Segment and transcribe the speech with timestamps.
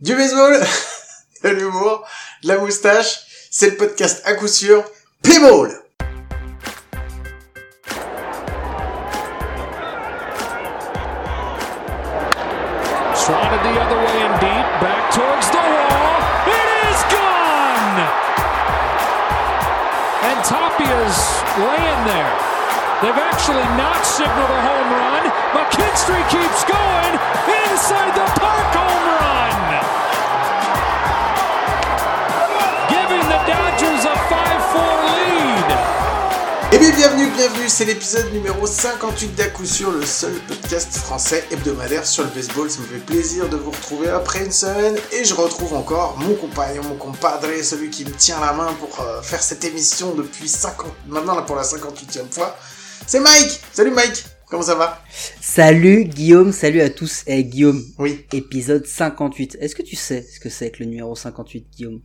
[0.00, 0.54] Du baseball,
[1.42, 2.06] de l'humour,
[2.44, 3.18] de la moustache,
[3.50, 4.84] c'est le podcast à coup sûr,
[5.24, 5.72] Playball
[13.12, 16.22] Swatted the other way and deep, back towards the wall.
[16.46, 17.98] It is gone!
[20.22, 21.18] And Tapia's
[21.58, 22.58] laying there.
[23.02, 25.24] They've actually not signaled a home run.
[25.58, 27.14] McKinstry keeps going
[27.66, 28.87] inside the park oh,
[36.98, 42.24] bienvenue, bienvenue, c'est l'épisode numéro 58 d'à coup sûr, le seul podcast français hebdomadaire sur
[42.24, 42.68] le baseball.
[42.68, 46.34] Ça me fait plaisir de vous retrouver après une semaine et je retrouve encore mon
[46.34, 50.48] compagnon, mon compadre, celui qui me tient la main pour euh, faire cette émission depuis
[50.48, 52.56] 50, maintenant là pour la 58e fois.
[53.06, 55.00] C'est Mike Salut Mike Comment ça va?
[55.40, 57.22] Salut Guillaume, salut à tous.
[57.28, 58.26] Eh Guillaume, Oui.
[58.32, 59.56] épisode 58.
[59.60, 62.00] Est-ce que tu sais ce que c'est que le numéro 58 Guillaume?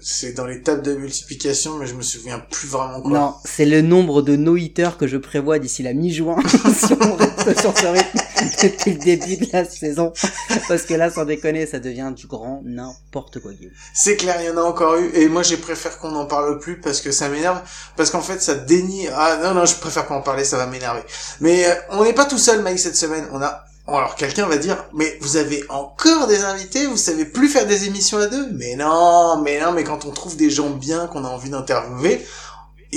[0.00, 3.10] C'est dans les tables de multiplication, mais je me souviens plus vraiment quoi.
[3.10, 6.36] Non, c'est le nombre de no-hitters que je prévois d'ici la mi-juin
[6.76, 8.18] si on reste sur ce rythme
[8.62, 10.12] depuis le début de la saison.
[10.68, 13.72] Parce que là, sans déconner, ça devient du grand n'importe quoi Guillaume.
[13.92, 16.58] C'est clair, il y en a encore eu, et moi j'ai préféré qu'on n'en parle
[16.58, 17.60] plus parce que ça m'énerve,
[17.96, 19.06] parce qu'en fait ça dénie.
[19.14, 21.02] Ah non non, je préfère pas en parler, ça va m'énerver.
[21.40, 23.26] Mais euh, on n'est pas tout seul, Mike, cette semaine.
[23.32, 23.64] On a.
[23.86, 27.84] Alors quelqu'un va dire, mais vous avez encore des invités, vous savez plus faire des
[27.84, 28.48] émissions à deux?
[28.52, 32.24] Mais non, mais non, mais quand on trouve des gens bien qu'on a envie d'interviewer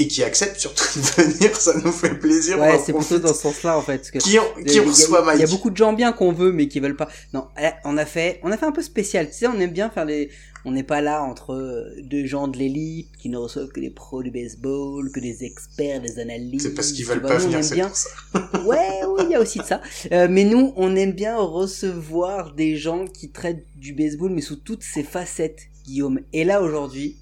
[0.02, 2.60] et qui acceptent surtout de venir, ça nous fait plaisir.
[2.60, 3.98] Ouais, c'est plutôt dans ce sens-là en fait.
[3.98, 5.78] Parce que Qui, on- qui il y a- reçoit Mike Il y a beaucoup de
[5.78, 7.10] gens bien qu'on veut, mais qui veulent pas.
[7.34, 7.48] Non,
[7.86, 9.28] on a fait, on a fait un peu spécial.
[9.30, 10.30] Tu sais, on aime bien faire les.
[10.66, 13.90] On n'est pas là entre euh, deux gens de l'élite qui ne reçoivent que des
[13.90, 16.68] pros du baseball, que des experts, des analystes.
[16.68, 17.88] C'est parce qu'ils veulent pas on venir, c'est bien.
[17.88, 18.10] pour ça.
[18.66, 19.82] Ouais, oui, il y a aussi de ça.
[20.12, 24.58] Euh, mais nous, on aime bien recevoir des gens qui traitent du baseball, mais sous
[24.58, 26.20] toutes ses facettes, Guillaume.
[26.34, 27.16] Et là, aujourd'hui,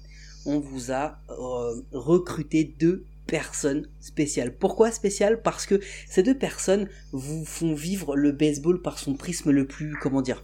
[0.46, 4.56] on vous a euh, recruté deux personnes spéciales.
[4.56, 5.42] Pourquoi spéciales?
[5.42, 9.96] Parce que ces deux personnes vous font vivre le baseball par son prisme le plus,
[10.00, 10.42] comment dire,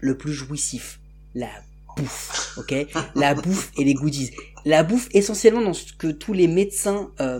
[0.00, 1.00] le plus jouissif.
[1.34, 1.50] La
[1.96, 2.74] bouffe, ok?
[3.14, 4.30] La bouffe et les goodies.
[4.64, 7.38] La bouffe essentiellement dans ce que tous les médecins euh,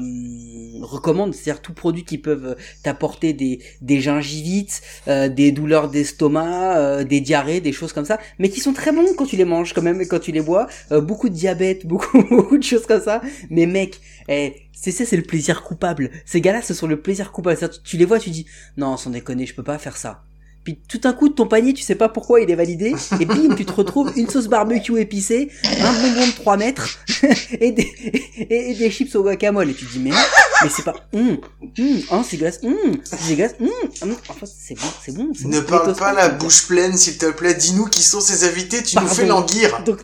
[0.82, 7.04] recommandent, c'est-à-dire tout produit qui peuvent t'apporter des, des gingivites, euh, des douleurs d'estomac, euh,
[7.04, 9.72] des diarrhées, des choses comme ça, mais qui sont très bons quand tu les manges
[9.72, 10.66] quand même et quand tu les bois.
[10.92, 13.20] Euh, beaucoup de diabète, beaucoup, beaucoup de choses comme ça.
[13.50, 16.10] Mais mec, eh, c'est ça, c'est le plaisir coupable.
[16.24, 17.58] Ces gars-là, ce sont le plaisir coupable.
[17.58, 20.22] Tu, tu les vois, tu dis, non, sans déconner, je peux pas faire ça.
[20.62, 23.54] Puis tout d'un coup, ton panier, tu sais pas pourquoi il est validé, et bim,
[23.56, 26.98] tu te retrouves une sauce barbecue épicée, un bonbon de 3 mètres,
[27.60, 27.90] et des,
[28.38, 29.70] et, et des chips au guacamole.
[29.70, 30.16] Et tu te dis, mais non,
[30.62, 31.38] mais c'est pas, hum,
[31.78, 33.68] hum, hein, c'est glace, hum, c'est glace, hum,
[34.02, 35.66] hum, enfin, c'est bon, c'est bon, c'est Ne bon.
[35.66, 37.54] parle pas la bouche pleine, s'il te plaît.
[37.54, 39.14] Dis-nous qui sont ces invités, tu nous Pardon.
[39.14, 39.82] fais languir.
[39.84, 40.00] Donc,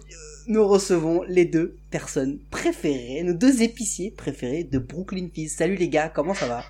[0.49, 5.55] nous recevons les deux personnes préférées, nos deux épiciers préférés de Brooklyn Fizz.
[5.57, 6.65] Salut les gars, comment ça va?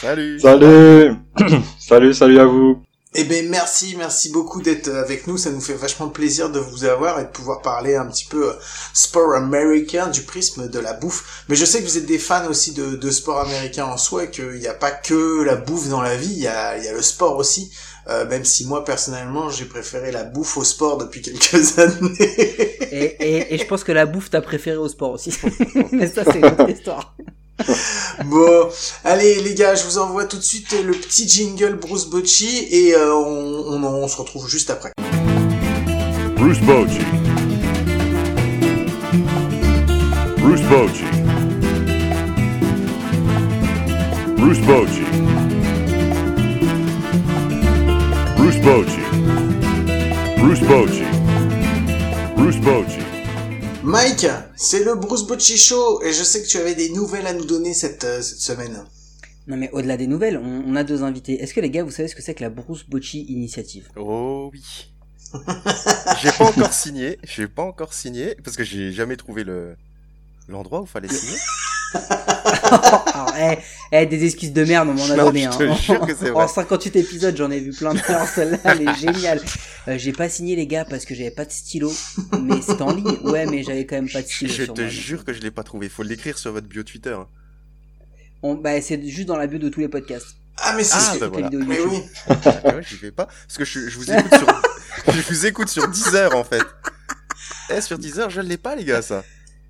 [0.00, 0.40] Salut.
[0.40, 1.14] Salut
[1.78, 2.82] Salut, salut à vous
[3.14, 5.36] Eh ben merci, merci beaucoup d'être euh, avec nous.
[5.36, 8.48] Ça nous fait vachement plaisir de vous avoir et de pouvoir parler un petit peu
[8.48, 8.54] euh,
[8.94, 11.44] sport américain du prisme de la bouffe.
[11.50, 14.24] Mais je sais que vous êtes des fans aussi de, de sport américain en soi
[14.24, 16.84] et qu'il n'y a pas que la bouffe dans la vie, il y a, il
[16.84, 17.70] y a le sport aussi.
[18.08, 22.16] Euh, même si moi personnellement j'ai préféré la bouffe au sport depuis quelques années.
[22.18, 25.32] et, et, et je pense que la bouffe t'as préféré au sport aussi.
[25.92, 27.14] Mais ça, c'est une autre histoire.
[28.24, 28.68] bon,
[29.04, 32.94] allez les gars, je vous envoie tout de suite le petit jingle Bruce Bocci et
[32.94, 34.92] euh, on, on, se retrouve juste après.
[36.36, 36.98] Bruce Bochy.
[40.38, 41.04] Bruce Bochy.
[44.36, 45.04] Bruce Bochy.
[48.36, 49.00] Bruce Bochy.
[50.38, 51.04] Bruce Bochy.
[52.36, 53.11] Bruce Bochy.
[53.84, 57.32] Mike, c'est le Bruce Bocci Show et je sais que tu avais des nouvelles à
[57.32, 58.84] nous donner cette, euh, cette semaine.
[59.48, 61.42] Non mais au-delà des nouvelles, on, on a deux invités.
[61.42, 63.88] Est-ce que les gars, vous savez ce que c'est que la Bruce Bocci Initiative?
[63.96, 64.92] Oh oui.
[66.22, 69.74] j'ai pas encore signé, j'ai pas encore signé parce que j'ai jamais trouvé le
[70.46, 71.38] l'endroit où fallait signer.
[73.14, 73.58] Alors, eh,
[73.92, 75.42] eh, des excuses de merde, on m'en a Non, donné.
[75.42, 75.74] je Hein.
[75.76, 76.44] te jure que c'est vrai.
[76.44, 79.40] En 58 épisodes, j'en ai vu plein de Alors, Celle-là, elle est géniale.
[79.88, 81.92] Euh, j'ai pas signé les gars parce que j'avais pas de stylo.
[82.40, 83.18] Mais c'était en ligne.
[83.24, 84.48] Ouais, mais j'avais quand même pas de stylo.
[84.48, 84.96] Je sur te moi, donc.
[84.96, 85.88] jure que je l'ai pas trouvé.
[85.88, 87.10] Faut l'écrire sur votre bio Twitter.
[87.18, 87.26] hein.
[88.44, 90.36] On- bah, c'est juste dans la bio de tous les podcasts.
[90.58, 91.50] Ah mais c'est Ah, bah voilà.
[91.52, 91.98] Mais oui,
[92.28, 94.62] Ah ouais, j'y vais pas parce que je, je vous écoute sur
[95.14, 96.62] je vous écoute sur 10 heures en fait.
[97.74, 99.24] Eh sur 10 heures, je l'ai pas les gars ça.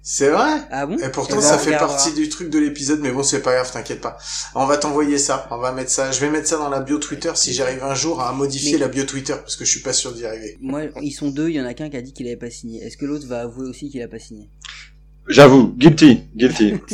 [0.05, 0.63] C'est vrai?
[0.73, 0.99] Ah bon?
[0.99, 3.53] Et pourtant, Eh ben, ça fait partie du truc de l'épisode, mais bon, c'est pas
[3.55, 4.19] grave, t'inquiète pas.
[4.57, 6.11] On va t'envoyer ça, on va mettre ça.
[6.11, 8.79] Je vais mettre ça dans la bio Twitter si j'arrive un jour à modifier Mais-
[8.79, 10.59] la bio Twitter, parce que je suis pas sûr d'y arriver.
[10.61, 12.51] Moi, ils sont deux, il y en a qu'un qui a dit qu'il avait pas
[12.51, 12.83] signé.
[12.83, 14.49] Est-ce que l'autre va avouer aussi qu'il a pas signé?
[15.29, 16.75] J'avoue, guilty, guilty.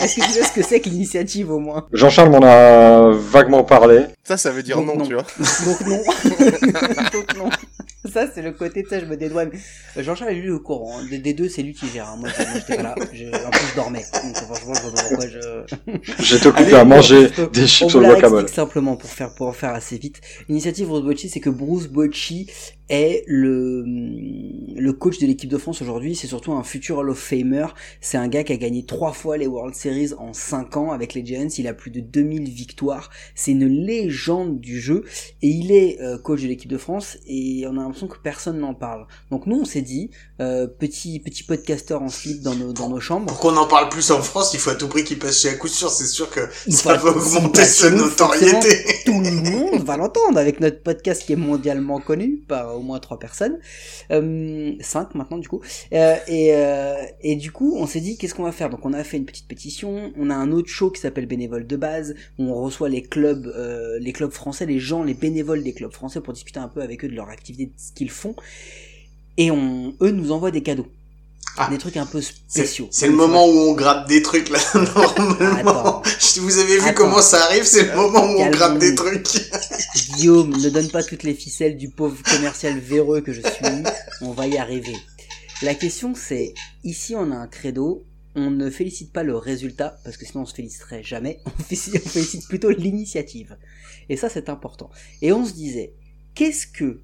[0.00, 1.86] Est-ce que tu sais ce que c'est que l'initiative au moins?
[1.92, 4.06] Jean-Charles m'en a vaguement parlé.
[4.24, 5.06] Ça, ça veut dire Donc non, non.
[5.06, 5.24] tu vois.
[5.64, 6.02] Donc non.
[7.12, 7.50] Donc non.
[8.12, 9.50] Ça, c'est le côté, tu sais, je me dédouane.
[9.96, 11.02] Euh, Jean-Charles est lui au courant.
[11.08, 12.08] Des, des deux, c'est lui qui gère.
[12.08, 12.16] hein.
[12.18, 12.94] Moi, j'étais pas là.
[13.12, 14.04] Je- en plus, je dormais.
[14.24, 16.22] Donc, franchement, je vois pas pourquoi je...
[16.22, 18.48] J'étais occupé à manger on- des chips au la guacamole.
[18.48, 20.20] simplement pour faire pour en faire assez vite.
[20.48, 22.48] L'initiative Bruce Bocci, c'est que Bruce Bocci
[22.90, 23.84] est le
[24.76, 26.14] le coach de l'équipe de France aujourd'hui.
[26.14, 27.66] C'est surtout un futur Hall of Famer.
[28.00, 31.14] C'est un gars qui a gagné trois fois les World Series en cinq ans avec
[31.14, 31.48] les Giants.
[31.58, 33.10] Il a plus de 2000 victoires.
[33.34, 35.04] C'est une légende du jeu
[35.42, 38.58] et il est euh, coach de l'équipe de France et on a l'impression que personne
[38.58, 39.06] n'en parle.
[39.30, 40.10] Donc nous on s'est dit
[40.40, 43.26] euh, petit petit podcasteur en slip dans nos dans nos chambres.
[43.26, 45.50] Pour qu'on en parle plus en France, il faut à tout prix qu'il passe chez
[45.50, 48.84] à coup sûr, c'est sûr que Il ça va augmenter sa notoriété.
[49.04, 52.98] tout le monde va l'entendre avec notre podcast qui est mondialement connu par au moins
[52.98, 53.58] trois personnes,
[54.10, 55.60] euh, cinq maintenant du coup.
[55.92, 58.70] Euh, et, euh, et du coup, on s'est dit qu'est-ce qu'on va faire?
[58.70, 60.12] Donc on a fait une petite pétition.
[60.16, 63.46] On a un autre show qui s'appelle Bénévoles de base où on reçoit les clubs,
[63.46, 66.82] euh, les clubs français, les gens, les bénévoles des clubs français pour discuter un peu
[66.82, 68.34] avec eux de leur activité, ce qu'ils font.
[69.36, 70.88] Et on, eux nous envoient des cadeaux.
[71.60, 71.68] Ah.
[71.70, 72.86] des trucs un peu spéciaux.
[72.92, 76.02] c'est le moment où on gratte des trucs là, normalement.
[76.02, 76.02] Attends.
[76.36, 76.94] Vous avez vu Attends.
[76.94, 79.26] comment ça arrive, c'est le moment où on gratte des trucs.
[80.14, 83.82] Guillaume, ne donne pas toutes les ficelles du pauvre commercial véreux que je suis.
[84.20, 84.96] On va y arriver.
[85.62, 86.54] La question c'est,
[86.84, 88.04] ici on a un credo,
[88.36, 92.02] on ne félicite pas le résultat, parce que sinon on se féliciterait jamais, on félicite,
[92.06, 93.56] on félicite plutôt l'initiative.
[94.08, 94.90] Et ça c'est important.
[95.22, 95.92] Et on se disait,
[96.34, 97.00] qu'est-ce que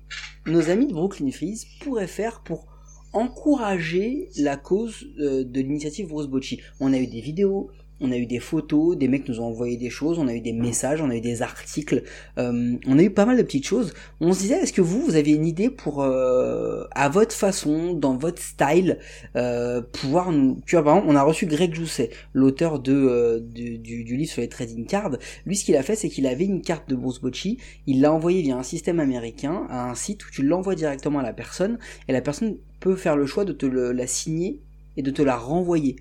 [0.46, 2.66] nos amis de Brooklyn Freeze pourraient faire pour
[3.12, 6.60] encourager la cause euh, de l'initiative Bruce Bocci?
[6.80, 7.70] On a eu des vidéos,
[8.04, 10.40] on a eu des photos, des mecs nous ont envoyé des choses, on a eu
[10.40, 12.02] des messages, on a eu des articles,
[12.38, 13.94] euh, on a eu pas mal de petites choses.
[14.20, 17.94] On se disait, est-ce que vous, vous avez une idée pour, euh, à votre façon,
[17.94, 18.98] dans votre style,
[19.36, 20.60] euh, pouvoir nous...
[20.66, 22.98] Tu par exemple, on a reçu Greg Jousset, l'auteur du,
[23.54, 25.16] livre sur les trading cards.
[25.46, 27.20] Lui, ce qu'il a fait, c'est qu'il avait une carte de Bruce
[27.86, 31.22] il l'a envoyée via un système américain à un site où tu l'envoies directement à
[31.22, 31.78] la personne,
[32.08, 34.60] et la personne peut faire le choix de te la signer
[34.96, 35.96] et de te la renvoyer.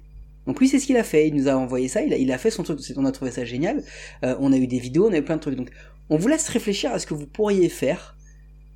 [0.47, 2.51] Donc lui c'est ce qu'il a fait, il nous a envoyé ça, il a, fait
[2.51, 3.83] son truc, on a trouvé ça génial,
[4.23, 5.55] Euh, on a eu des vidéos, on a eu plein de trucs.
[5.55, 5.71] Donc
[6.09, 8.15] on vous laisse réfléchir à ce que vous pourriez faire.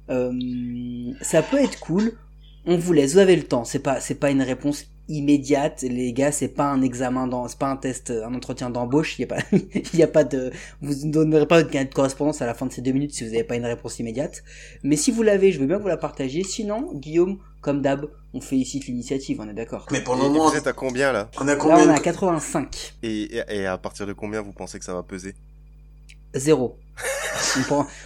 [0.09, 0.31] Euh,
[1.21, 2.13] ça peut être cool,
[2.65, 6.31] on vous laisse, vous avez le temps, c'est pas pas une réponse immédiate, les gars,
[6.31, 9.27] c'est pas un examen c'est pas un test, un entretien d'embauche, il
[9.93, 12.81] y a pas de vous ne donnerez pas de correspondance à la fin de ces
[12.81, 14.43] deux minutes si vous n'avez pas une réponse immédiate.
[14.83, 16.43] Mais si vous l'avez, je veux bien vous la partagiez.
[16.43, 19.87] Sinon, Guillaume, comme d'hab, on félicite l'initiative, on est d'accord.
[19.91, 21.95] Mais pour le moment, vous êtes à combien là on a Là, combien on est
[21.95, 22.95] à de- 85.
[23.03, 25.35] et, et, et à partir de combien vous pensez que ça va peser?
[26.33, 26.77] Zéro.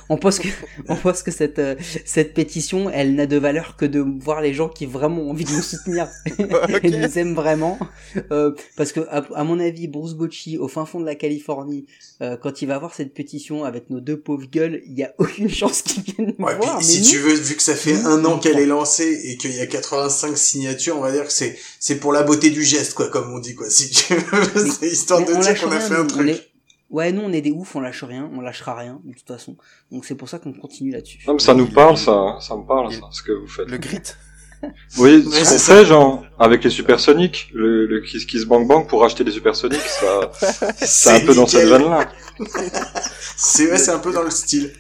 [0.09, 0.47] On, pense, que,
[0.88, 4.53] on pense que cette, euh, cette pétition, elle n'a de valeur que de voir les
[4.53, 6.07] gens qui vraiment ont envie de nous soutenir
[6.83, 7.77] et nous aiment vraiment.
[8.31, 11.85] Euh, parce que, à, à mon avis, Bruce Bocci, au fin fond de la Californie,
[12.21, 15.13] euh, quand il va voir cette pétition avec nos deux pauvres gueules, il y a
[15.17, 16.77] aucune chance qu'il vienne nous Ouais, puis voir.
[16.77, 19.38] mais si nous- tu veux, vu que ça fait un an qu'elle est lancée et
[19.38, 22.63] qu'il y a 85 signatures, on va dire que c'est c'est pour la beauté du
[22.63, 23.69] geste, quoi, comme on dit, quoi.
[23.69, 26.50] Si tu veux, c'est histoire de on dire qu'on a fait un truc.
[26.91, 29.55] Ouais, nous on est des oufs, on lâche rien, on lâchera rien de toute façon.
[29.91, 31.19] Donc c'est pour ça qu'on continue là-dessus.
[31.25, 33.69] Non, mais ça nous parle, ça, ça me parle, ça, ce que vous faites.
[33.69, 34.01] Le grit
[34.98, 35.75] Oui, ce c'est qu'on ça.
[35.77, 39.79] fait, genre, avec les supersoniques, le, le Kiss Kiss Bang Bang pour acheter des supersoniques,
[39.81, 40.31] ça,
[40.81, 42.12] c'est un peu dans cette veine-là.
[43.38, 44.74] C'est ouais, c'est un peu dans le style.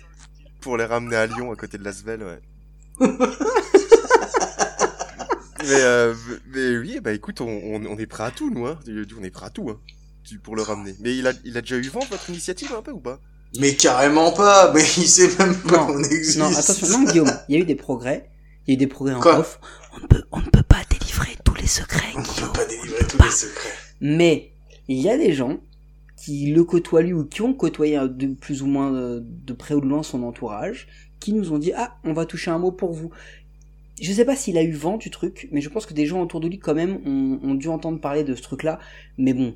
[0.59, 2.41] pour les ramener à Lyon à côté de Lasvel, ouais.
[5.63, 6.13] mais, euh,
[6.53, 8.79] mais oui, bah écoute, on, on, on est prêt à tout, nous, hein.
[9.19, 9.79] On est prêt à tout, hein.
[10.23, 10.95] Tu- Pour le ramener.
[10.99, 13.19] Mais il a, il a déjà eu vent votre initiative un peu ou pas?
[13.59, 16.37] Mais carrément pas, mais il sait même pas Non, qu'on existe.
[16.39, 18.29] Non, attention, non Guillaume, il y a eu des progrès,
[18.67, 19.39] il y a eu des progrès en Quoi?
[19.39, 19.59] off.
[19.93, 22.53] On ne peut, on ne peut pas délivrer tous les secrets, On peut Guillaume.
[22.53, 23.69] pas délivrer tous les secrets.
[23.99, 24.51] Mais
[24.87, 25.59] il y a des gens
[26.15, 29.73] qui le côtoient lui ou qui ont côtoyé de plus ou moins euh, de près
[29.73, 30.87] ou de loin son entourage,
[31.19, 33.11] qui nous ont dit ah on va toucher un mot pour vous.
[34.01, 36.21] Je sais pas s'il a eu vent du truc, mais je pense que des gens
[36.21, 38.79] autour de lui quand même ont, ont dû entendre parler de ce truc-là.
[39.17, 39.55] Mais bon,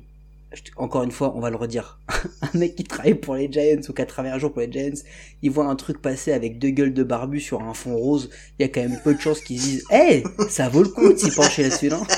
[0.76, 2.00] encore une fois, on va le redire.
[2.42, 4.70] un mec qui travaille pour les Giants ou qui a travaillé un jour pour les
[4.70, 5.00] Giants,
[5.42, 8.30] il voit un truc passer avec deux gueules de barbu sur un fond rose.
[8.58, 10.88] Il y a quand même peu de chances qu'ils se disent, hey, ça vaut le
[10.88, 12.02] coup de s'y pencher là-dessus, non?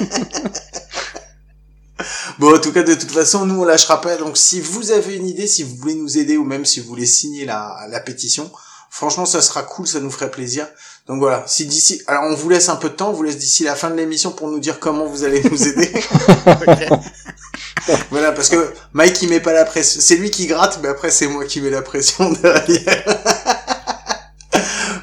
[2.39, 4.17] Bon, en tout cas, de toute façon, nous, on lâchera pas.
[4.17, 6.87] Donc, si vous avez une idée, si vous voulez nous aider, ou même si vous
[6.87, 8.49] voulez signer la, la pétition,
[8.91, 10.67] Franchement, ça sera cool, ça nous ferait plaisir.
[11.07, 13.39] Donc voilà, si d'ici, alors on vous laisse un peu de temps, on vous laisse
[13.39, 15.93] d'ici la fin de l'émission pour nous dire comment vous allez nous aider.
[18.11, 21.11] voilà, parce que Mike il met pas la pression, c'est lui qui gratte, mais après
[21.11, 23.05] c'est moi qui mets la pression derrière.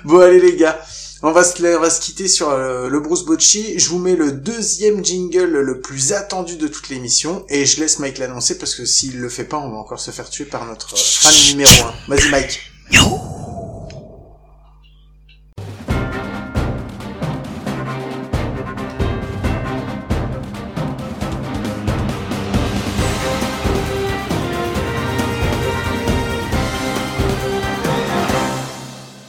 [0.04, 0.80] bon allez les gars,
[1.22, 3.80] on va se, on va se quitter sur euh, le Bruce Bocci.
[3.80, 8.00] Je vous mets le deuxième jingle le plus attendu de toute l'émission et je laisse
[8.00, 10.66] Mike l'annoncer parce que s'il le fait pas, on va encore se faire tuer par
[10.66, 11.72] notre fan numéro
[12.10, 12.16] 1.
[12.16, 12.60] Vas-y Mike.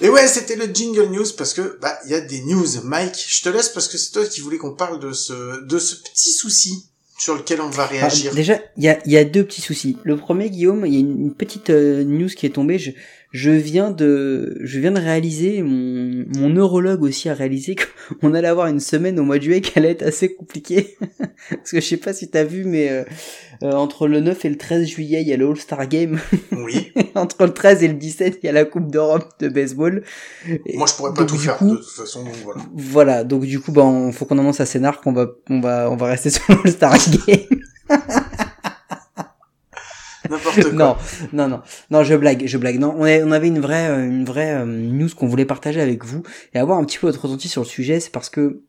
[0.06, 2.64] Et ouais, c'était le jingle news parce que bah il y a des news.
[2.84, 5.78] Mike, je te laisse parce que c'est toi qui voulais qu'on parle de ce de
[5.80, 6.86] ce petit souci
[7.18, 8.30] sur lequel on va réagir.
[8.32, 9.96] Ah, déjà, il y a, il y a deux petits soucis.
[10.04, 12.78] Le premier, Guillaume, il y a une, une petite euh, news qui est tombée.
[12.78, 12.92] Je,
[13.32, 17.76] je viens de, je viens de réaliser, mon, mon neurologue aussi a réalisé
[18.20, 20.96] qu'on allait avoir une semaine au mois de juillet qui allait être assez compliquée.
[21.50, 23.04] Parce que je sais pas si t'as vu, mais euh,
[23.62, 26.18] euh, entre le 9 et le 13 juillet, il y a le All-Star Game.
[26.52, 26.92] Oui.
[27.14, 30.02] entre le 13 et le 17, il y a la Coupe d'Europe de baseball.
[30.74, 32.24] Moi, je pourrais pas donc, tout faire coup- de toute façon.
[32.24, 32.62] Donc voilà.
[32.74, 35.90] Voilà, donc du coup, bah, on, faut qu'on annonce à Scénar qu'on va, on va,
[35.90, 37.60] on va rester sur le All-Star Game.
[40.28, 40.72] Quoi.
[40.72, 40.96] non,
[41.32, 42.78] non, non, non, je blague, je blague.
[42.78, 46.22] Non, on, avait une vraie, euh, une vraie euh, news qu'on voulait partager avec vous
[46.54, 48.00] et avoir un petit peu votre ressenti sur le sujet.
[48.00, 48.62] C'est parce que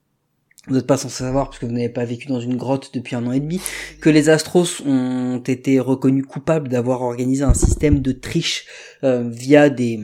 [0.68, 3.16] vous n'êtes pas censé savoir, parce que vous n'avez pas vécu dans une grotte depuis
[3.16, 3.62] un an et demi,
[4.02, 8.66] que les Astros ont été reconnus coupables d'avoir organisé un système de triche
[9.04, 10.00] euh, via des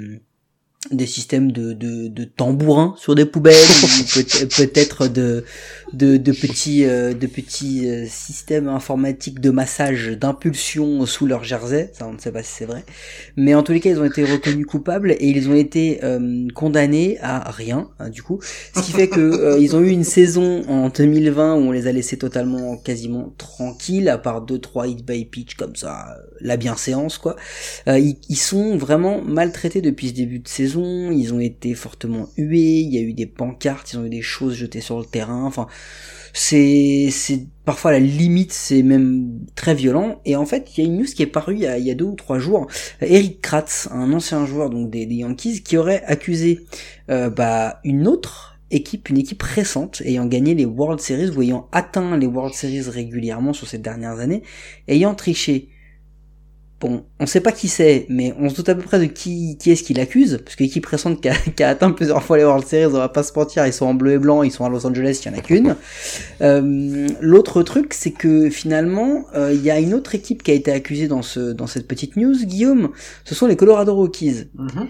[0.91, 5.45] des systèmes de, de, de tambourins sur des poubelles ou peut- peut-être de,
[5.93, 11.91] de, de petits euh, de petits euh, systèmes informatiques de massage d'impulsion sous leur jersey
[11.93, 12.83] ça on ne sait pas si c'est vrai
[13.35, 16.47] mais en tous les cas ils ont été reconnus coupables et ils ont été euh,
[16.55, 18.39] condamnés à rien hein, du coup
[18.75, 21.87] ce qui fait que euh, ils ont eu une saison en 2020 où on les
[21.87, 26.23] a laissés totalement quasiment tranquilles à part deux trois hit by pitch comme ça euh,
[26.41, 27.35] la bienséance quoi
[27.87, 31.11] euh, ils, ils sont vraiment maltraités depuis ce début de saison.
[31.11, 32.79] Ils ont été fortement hués.
[32.79, 33.93] Il y a eu des pancartes.
[33.93, 35.43] Ils ont eu des choses jetées sur le terrain.
[35.45, 35.67] Enfin,
[36.33, 37.09] c'est
[37.65, 38.51] parfois la limite.
[38.51, 40.21] C'est même très violent.
[40.25, 42.05] Et en fait, il y a une news qui est parue il y a, deux
[42.05, 42.67] ou trois jours.
[43.01, 46.61] Eric Kratz, un ancien joueur donc des, des Yankees, qui aurait accusé
[47.09, 51.67] euh, bah, une autre équipe, une équipe récente ayant gagné les World Series ou ayant
[51.71, 54.43] atteint les World Series régulièrement sur ces dernières années,
[54.87, 55.69] ayant triché.
[56.83, 59.57] Bon, on sait pas qui c'est, mais on se doute à peu près de qui,
[59.57, 62.35] qui est-ce qui l'accuse, parce que l'équipe récente qui a, qui a atteint plusieurs fois
[62.35, 64.51] les World Series, on va pas se mentir, ils sont en bleu et blanc, ils
[64.51, 65.77] sont à Los Angeles, il y en a qu'une.
[66.41, 70.55] Euh, L'autre truc, c'est que finalement, euh, il y a une autre équipe qui a
[70.55, 72.89] été accusée dans ce, dans cette petite news, Guillaume,
[73.23, 74.49] ce sont les Colorado Rockies.
[74.53, 74.89] Mhm.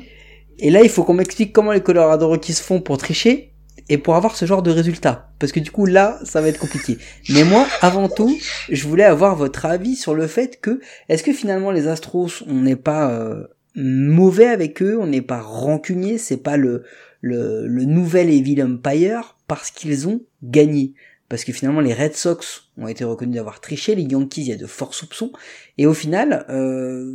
[0.57, 3.52] Et là, il faut qu'on m'explique comment les Colorado Rockies font pour tricher
[3.89, 5.29] et pour avoir ce genre de résultat.
[5.39, 6.97] Parce que du coup, là, ça va être compliqué.
[7.29, 8.35] Mais moi, avant tout,
[8.69, 12.61] je voulais avoir votre avis sur le fait que, est-ce que finalement les Astros, on
[12.61, 13.43] n'est pas euh,
[13.75, 16.83] mauvais avec eux, on n'est pas rancunier, c'est pas le,
[17.21, 20.93] le, le nouvel Evil Empire parce qu'ils ont gagné.
[21.29, 24.51] Parce que finalement, les Red Sox ont été reconnus d'avoir triché, les Yankees, il y
[24.51, 25.31] a de forts soupçons.
[25.77, 27.11] Et au final, euh,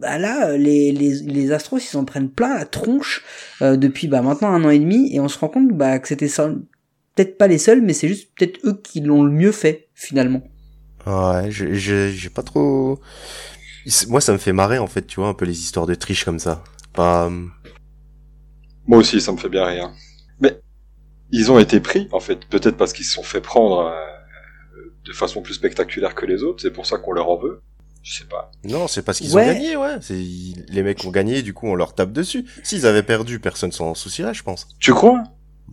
[0.00, 3.22] bah là, les, les, les Astros, ils s'en prennent plein la tronche
[3.60, 6.08] euh, depuis bah, maintenant un an et demi, et on se rend compte bah, que
[6.08, 6.48] c'était ça,
[7.14, 10.42] peut-être pas les seuls, mais c'est juste peut-être eux qui l'ont le mieux fait, finalement.
[11.06, 13.00] Ouais, j'ai- j'ai j'ai pas trop.
[14.08, 16.24] Moi, ça me fait marrer en fait, tu vois, un peu les histoires de triche
[16.24, 16.62] comme ça.
[16.94, 17.26] Pas.
[17.26, 17.46] euh,
[18.86, 19.90] Moi aussi, ça me fait bien rire.
[21.32, 25.12] Ils ont été pris, en fait, peut-être parce qu'ils se sont fait prendre euh, de
[25.12, 26.60] façon plus spectaculaire que les autres.
[26.62, 27.60] C'est pour ça qu'on leur en veut.
[28.02, 28.50] Je sais pas.
[28.64, 29.42] Non, c'est parce qu'ils Ouais.
[29.44, 29.96] ont gagné, ouais.
[30.00, 30.14] C'est
[30.68, 32.44] les mecs ont gagné, du coup, on leur tape dessus.
[32.62, 34.66] S'ils avaient perdu, personne s'en soucierait, je pense.
[34.80, 35.22] Tu crois?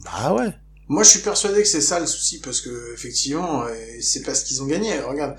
[0.05, 0.53] Bah ouais.
[0.87, 4.43] Moi, je suis persuadé que c'est ça le souci parce que effectivement, euh, c'est parce
[4.43, 4.99] qu'ils ont gagné.
[4.99, 5.35] Regarde,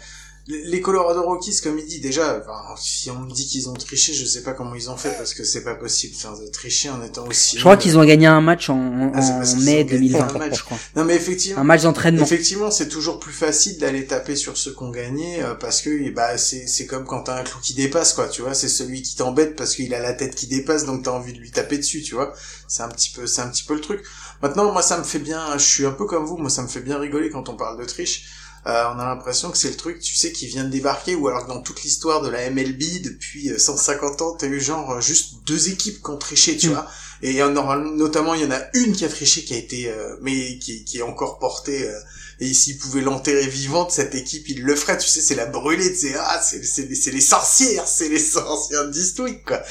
[0.47, 2.43] les Colorado Rockies, comme il dit déjà,
[2.77, 5.35] si on me dit qu'ils ont triché, je sais pas comment ils ont fait parce
[5.35, 7.57] que c'est pas possible enfin, de tricher en étant aussi.
[7.57, 10.39] Je crois qu'ils ont gagné un match en, Ah, en mai ont gagné 2020, un
[10.39, 10.59] match.
[10.59, 10.79] je crois.
[10.97, 11.61] Non, mais effectivement.
[11.61, 12.23] Un match d'entraînement.
[12.23, 16.11] Effectivement, c'est toujours plus facile d'aller taper sur ceux qui ont gagné euh, parce que
[16.11, 19.03] bah c'est c'est comme quand t'as un clou qui dépasse quoi, tu vois, c'est celui
[19.03, 21.79] qui t'embête parce qu'il a la tête qui dépasse donc t'as envie de lui taper
[21.79, 22.33] dessus, tu vois.
[22.67, 24.03] C'est un petit peu c'est un petit peu le truc.
[24.43, 26.69] Maintenant, moi ça me fait bien, je suis un peu comme vous, moi ça me
[26.69, 28.25] fait bien rigoler quand on parle de triche.
[28.67, 31.29] Euh, on a l'impression que c'est le truc, tu sais, qui vient de débarquer, ou
[31.29, 34.93] alors que dans toute l'histoire de la MLB depuis euh, 150 ans, t'as eu genre
[34.93, 36.73] euh, juste deux équipes qui ont triché, tu Mm.
[36.73, 36.87] vois.
[37.23, 39.89] Et en aura, notamment, il y en a une qui a triché, qui a été,
[39.91, 41.89] euh, mais qui, qui est encore portée.
[41.89, 41.99] euh,
[42.41, 44.97] et s'il pouvait l'enterrer vivante, cette équipe, il le ferait.
[44.99, 45.95] Tu sais, c'est la brûlée.
[45.95, 49.63] C'est ah, c'est c'est c'est les sorcières, c'est les sorcières d'Eastwick, quoi.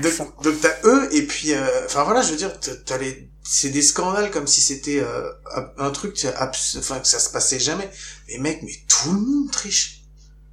[0.00, 2.52] Donc, donc t'as eux et puis, euh, enfin voilà, je veux dire,
[2.86, 5.28] t'as- les, c'est des scandales comme si c'était euh,
[5.78, 6.16] un- truc,
[6.78, 7.90] enfin que ça se passait jamais.
[8.28, 10.00] Mais mec, mais tout le monde triche.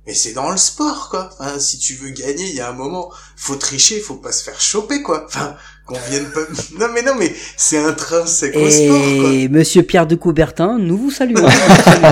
[0.08, 1.30] Mais c'est dans le sport, quoi.
[1.40, 4.44] Enfin, si tu veux gagner, il y a un moment, faut tricher, faut pas se
[4.44, 5.26] faire choper, quoi.
[5.28, 5.56] Enfin,
[5.94, 6.42] qu'on vienne pas.
[6.80, 9.32] Non mais non mais c'est intrinsèque au sport, quoi.
[9.32, 11.46] Et Monsieur Pierre de Coubertin, nous vous saluons.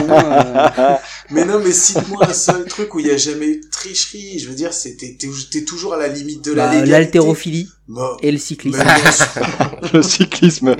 [0.09, 0.95] Euh,
[1.31, 4.39] Mais non, mais cite-moi un seul truc où il y a jamais eu de tricherie.
[4.39, 6.91] Je veux dire, c'était t'es toujours à la limite de la bah, légalité.
[6.91, 8.17] L'haltérophilie Bon.
[8.21, 8.83] et le cyclisme.
[9.93, 10.75] Le cyclisme.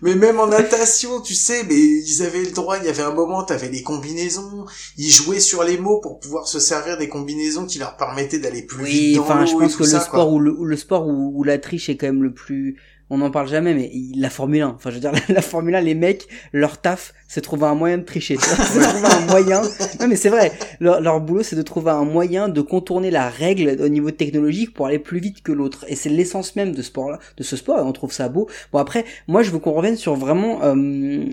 [0.00, 3.12] Mais même en natation, tu sais, mais ils avaient le droit, il y avait un
[3.12, 4.64] moment, t'avais les combinaisons,
[4.96, 8.62] ils jouaient sur les mots pour pouvoir se servir des combinaisons qui leur permettaient d'aller
[8.62, 10.32] plus vite Oui, enfin, je pense tout que le ça, sport quoi.
[10.32, 12.76] où le, où le sport où, où la triche est quand même le plus,
[13.08, 14.68] on n'en parle jamais, mais la Formule 1.
[14.68, 17.66] Enfin, je veux dire, la, la Formule 1, les mecs, leur taf, c'est de trouver
[17.66, 18.36] un moyen de tricher.
[18.40, 19.62] C'est de trouver un moyen.
[20.00, 20.52] Non, mais c'est vrai.
[20.80, 24.74] Leur, leur boulot, c'est de trouver un moyen de contourner la règle au niveau technologique
[24.74, 25.84] pour aller plus vite que l'autre.
[25.88, 28.48] Et c'est l'essence même de sport-là, de ce sport, et on trouve ça beau.
[28.72, 31.24] Bon, après, moi, je veux qu'on revienne sur vraiment, euh,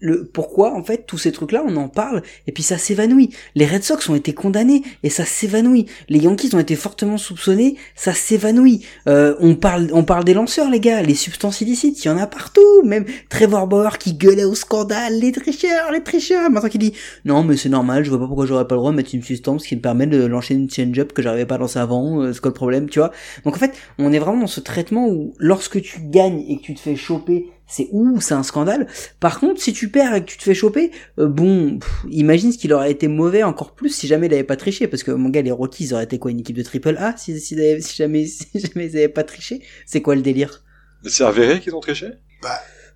[0.00, 3.30] le pourquoi en fait tous ces trucs là on en parle et puis ça s'évanouit.
[3.54, 5.86] Les Red Sox ont été condamnés et ça s'évanouit.
[6.08, 8.84] Les Yankees ont été fortement soupçonnés ça s'évanouit.
[9.06, 12.18] Euh, on parle on parle des lanceurs les gars les substances illicites il y en
[12.18, 12.60] a partout.
[12.84, 17.44] Même Trevor Bauer qui gueulait au scandale les tricheurs les tricheurs maintenant qui dit non
[17.44, 19.66] mais c'est normal je vois pas pourquoi j'aurais pas le droit de mettre une substance
[19.66, 22.40] qui me permet de lancer une change-up que j'arrivais pas à lancer avant euh, c'est
[22.40, 23.12] quoi le problème tu vois?
[23.44, 26.62] Donc en fait on est vraiment dans ce traitement où lorsque tu gagnes et que
[26.62, 28.86] tu te fais choper c'est ouh, c'est un scandale.
[29.20, 32.52] Par contre, si tu perds et que tu te fais choper, euh, bon, pff, imagine
[32.52, 35.10] ce qu'il aurait été mauvais encore plus si jamais il avait pas triché, parce que
[35.12, 37.56] mon gars, les Rockies, ils auraient été quoi, une équipe de triple A si, si,
[37.80, 39.62] si jamais, si jamais ils avaient pas triché?
[39.86, 40.64] C'est quoi le délire?
[41.04, 42.08] C'est avéré qu'ils ont triché?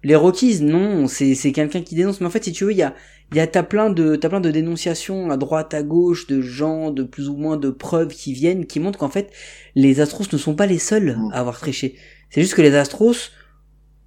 [0.02, 2.76] Les Rockies, non, c'est c'est quelqu'un qui dénonce, mais en fait, si tu veux, il
[2.76, 2.94] y a
[3.32, 6.42] il y a t'as plein de t'as plein de dénonciations à droite à gauche de
[6.42, 9.30] gens de plus ou moins de preuves qui viennent qui montrent qu'en fait
[9.74, 11.30] les Astros ne sont pas les seuls Mm.
[11.32, 11.96] à avoir triché.
[12.28, 13.30] C'est juste que les Astros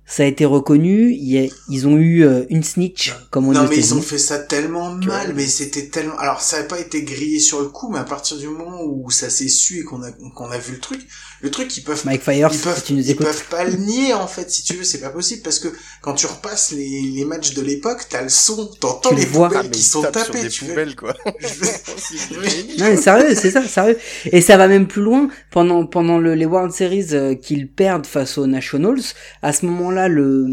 [0.10, 3.76] ça a été reconnu, ils ont eu euh, une snitch comme on dit Non mais
[3.76, 6.18] ils ont fait ça tellement mal, mais c'était tellement.
[6.18, 9.12] Alors ça n'a pas été grillé sur le coup, mais à partir du moment où
[9.12, 11.06] ça s'est su et qu'on a qu'on a vu le truc,
[11.42, 13.26] le truc ils peuvent Mike Fires, ils peuvent, si tu nous ils écoutes.
[13.28, 15.70] peuvent pas le nier en fait si tu veux c'est pas possible parce que
[16.02, 19.50] quand tu repasses les, les matchs de l'époque t'as le son t'entends les vois.
[19.50, 20.70] poubelles Ah, qui ils sont sur tapées des tu veux.
[20.72, 21.14] poubelles, quoi.
[22.80, 23.98] Non mais sérieux, c'est ça, sérieux.
[24.32, 25.30] Et ça va même plus loin.
[25.52, 29.02] Pendant pendant le, les World Series euh, qu'ils perdent face aux Nationals,
[29.42, 30.46] à ce moment-là, le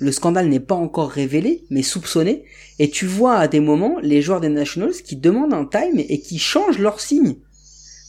[0.00, 2.44] le scandale n'est pas encore révélé, mais soupçonné.
[2.78, 6.20] Et tu vois à des moments les joueurs des Nationals qui demandent un time et
[6.20, 7.36] qui changent leurs signes.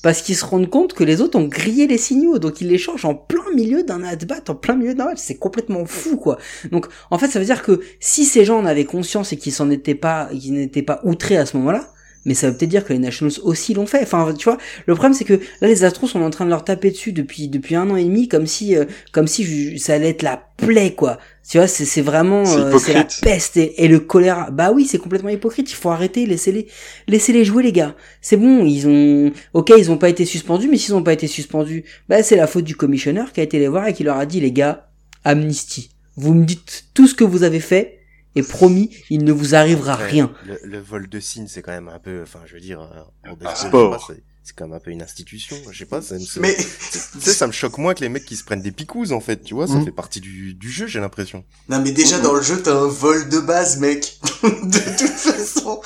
[0.01, 2.77] Parce qu'ils se rendent compte que les autres ont grillé les signaux, donc ils les
[2.77, 5.19] changent en plein milieu d'un at-bat, en plein milieu d'un match.
[5.19, 6.37] C'est complètement fou, quoi.
[6.71, 9.51] Donc, en fait, ça veut dire que si ces gens en avaient conscience et qu'ils
[9.51, 11.91] s'en pas, qu'ils n'étaient pas outrés à ce moment-là,
[12.29, 14.03] mais ça veut peut-être dire que les Nationals aussi l'ont fait.
[14.03, 16.63] Enfin, tu vois, le problème c'est que là les Astros sont en train de leur
[16.63, 20.09] taper dessus depuis depuis un an et demi, comme si euh, comme si ça allait
[20.09, 21.17] être la plaie quoi.
[21.49, 24.51] Tu vois, c'est c'est vraiment C'est euh, c'est la peste et, et le choléra.
[24.51, 25.71] Bah oui, c'est complètement hypocrite.
[25.71, 26.67] Il faut arrêter, laissez-les
[27.07, 27.95] laissez-les jouer les gars.
[28.21, 31.25] C'est bon, ils ont OK, ils ont pas été suspendus, mais s'ils ont pas été
[31.25, 34.17] suspendus, bah c'est la faute du commissionneur qui a été les voir et qui leur
[34.17, 34.91] a dit les gars,
[35.23, 35.89] amnistie.
[36.15, 37.98] Vous me dites tout ce que vous avez fait
[38.35, 40.31] et promis, il ne vous arrivera Après, rien.
[40.45, 43.29] Le, le vol de signes, c'est quand même un peu, enfin, je veux dire, euh,
[43.29, 43.93] en baseball, sport.
[43.93, 45.55] je sais pas, c'est- c'est quand même un peu une institution.
[45.71, 46.55] Je sais pas, ça me, ça- mais
[46.91, 49.19] tu sais, ça me choque moins que les mecs qui se prennent des picouses, en
[49.19, 49.85] fait, tu vois, ça Mm.
[49.85, 51.43] Fait partie du, du jeu, j'ai l'impression.
[51.69, 55.81] non mais déjà dans le jeu t'as un vol de base mec de toute façon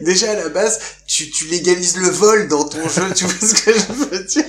[0.00, 3.54] déjà à la base tu tu légalises le vol dans ton jeu tu vois ce
[3.54, 4.44] que je veux dire?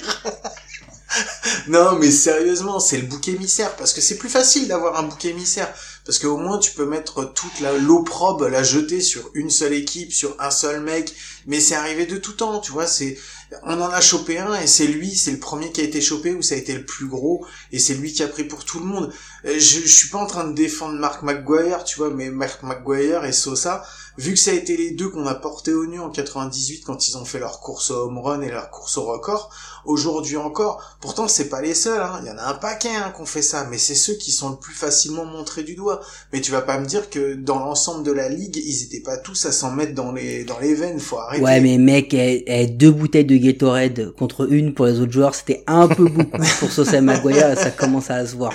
[1.68, 5.26] non mais sérieusement c'est le bouc émissaire parce que c'est plus facile d'avoir un bouc
[5.26, 5.74] émissaire
[6.06, 10.12] parce qu'au moins tu peux mettre toute la l'opprobe la jeter sur une seule équipe
[10.12, 11.14] sur un seul mec
[11.46, 13.18] mais c'est arrivé de tout temps tu vois c'est
[13.64, 16.34] on en a chopé un et c'est lui c'est le premier qui a été chopé
[16.34, 18.80] où ça a été le plus gros et c'est lui qui a pris pour tout
[18.80, 19.12] le monde.
[19.46, 22.64] Euh, je, je suis pas en train de défendre Mark McGuire tu vois mais Mark
[22.64, 23.84] McGuire et Sosa
[24.18, 27.08] vu que ça a été les deux qu'on a porté au nu en 98 quand
[27.08, 29.54] ils ont fait leur course au home run et leur course au record
[29.86, 32.20] aujourd'hui encore pourtant c'est pas les seuls hein.
[32.24, 34.50] il y en a un paquet hein, qu'on fait ça mais c'est ceux qui sont
[34.50, 36.02] le plus facilement montrés du doigt.
[36.32, 39.18] Mais tu vas pas me dire que dans l'ensemble de la ligue ils étaient pas
[39.18, 41.44] tous à s'en mettre dans les dans les veines faut arrêter.
[41.44, 45.36] Ouais, mais mec, eh, eh, deux bouteilles de Gatorade contre une pour les autres joueurs,
[45.36, 48.54] c'était un peu beaucoup pour Sosa Maguire, et ça commence à se voir.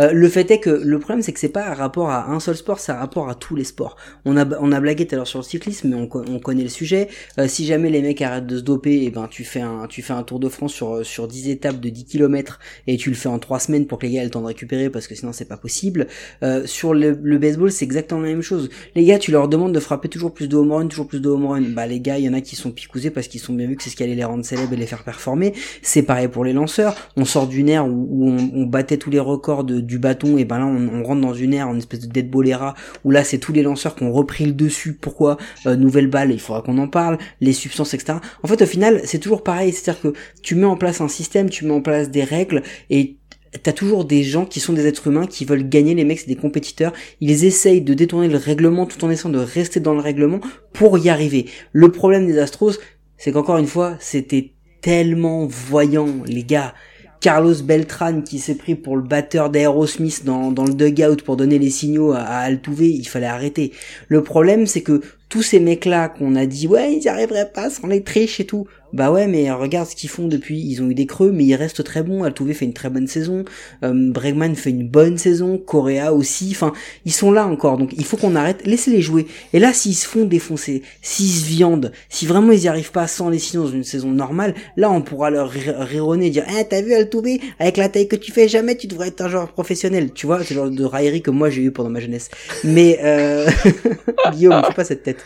[0.00, 2.40] Euh, le fait est que le problème c'est que c'est pas un rapport à un
[2.40, 3.96] seul sport, c'est un rapport à tous les sports.
[4.24, 6.38] On a on a blagué tout à l'heure sur le cyclisme, mais on, co- on
[6.38, 7.08] connaît le sujet.
[7.38, 10.02] Euh, si jamais les mecs arrêtent de se doper, et ben tu fais un tu
[10.02, 13.16] fais un Tour de France sur sur 10 étapes de 10 km et tu le
[13.16, 15.14] fais en 3 semaines pour que les gars aient le temps de récupérer parce que
[15.14, 16.06] sinon c'est pas possible.
[16.42, 18.68] Euh, sur le, baseball, c'est exactement la même chose.
[18.94, 21.28] Les gars, tu leur demandes de frapper toujours plus de home run, toujours plus de
[21.28, 21.62] home run.
[21.70, 23.76] Bah les gars, il y en a qui sont picousés parce qu'ils sont bien vus
[23.76, 25.54] que c'est ce qui allait les rendre célèbres et les faire performer.
[25.82, 26.94] C'est pareil pour les lanceurs.
[27.16, 30.58] On sort d'une ère où, on battait tous les records de- du bâton et ben
[30.58, 32.74] là on, rentre dans une ère, une espèce de dead bolera
[33.04, 34.92] où là c'est tous les lanceurs qui ont repris le dessus.
[34.92, 35.38] Pourquoi?
[35.66, 37.18] Euh, Nouvelle balle, il faudra qu'on en parle.
[37.40, 38.18] Les substances, etc.
[38.42, 39.72] En fait, au final, c'est toujours pareil.
[39.72, 43.16] C'est-à-dire que tu mets en place un système, tu mets en place des règles et
[43.62, 46.26] T'as toujours des gens qui sont des êtres humains qui veulent gagner, les mecs c'est
[46.26, 50.00] des compétiteurs, ils essayent de détourner le règlement tout en essayant de rester dans le
[50.00, 50.40] règlement
[50.74, 51.46] pour y arriver.
[51.72, 52.72] Le problème des Astros,
[53.16, 56.74] c'est qu'encore une fois, c'était tellement voyant, les gars.
[57.20, 61.70] Carlos Beltran qui s'est pris pour le batteur d'Aerosmith dans, le dugout pour donner les
[61.70, 63.72] signaux à, à Altuve, il fallait arrêter.
[64.08, 67.70] Le problème c'est que tous ces mecs-là qu'on a dit ouais ils y arriveraient pas
[67.70, 70.88] sans les triches et tout, bah ouais mais regarde ce qu'ils font depuis, ils ont
[70.88, 73.44] eu des creux mais ils restent très bons, Altuve fait une très bonne saison,
[73.84, 76.72] euh, Bregman fait une bonne saison, Correa aussi, enfin
[77.04, 77.76] ils sont là encore.
[77.76, 79.26] Donc il faut qu'on arrête, laissez-les jouer.
[79.52, 83.06] Et là s'ils se font défoncer, s'ils se viandent, si vraiment ils y arrivent pas
[83.06, 86.64] sans les signaux dans une saison normale, là on pourra leur ri- rironner, dire eh
[86.64, 87.38] t'as vu Altuve?
[87.58, 90.42] Avec la taille que tu fais jamais tu devrais être un joueur professionnel, tu vois
[90.42, 92.30] c'est le genre de raillerie que moi j'ai eu pendant ma jeunesse.
[92.64, 93.50] Mais euh...
[94.32, 95.17] Guillaume fais pas cette tête.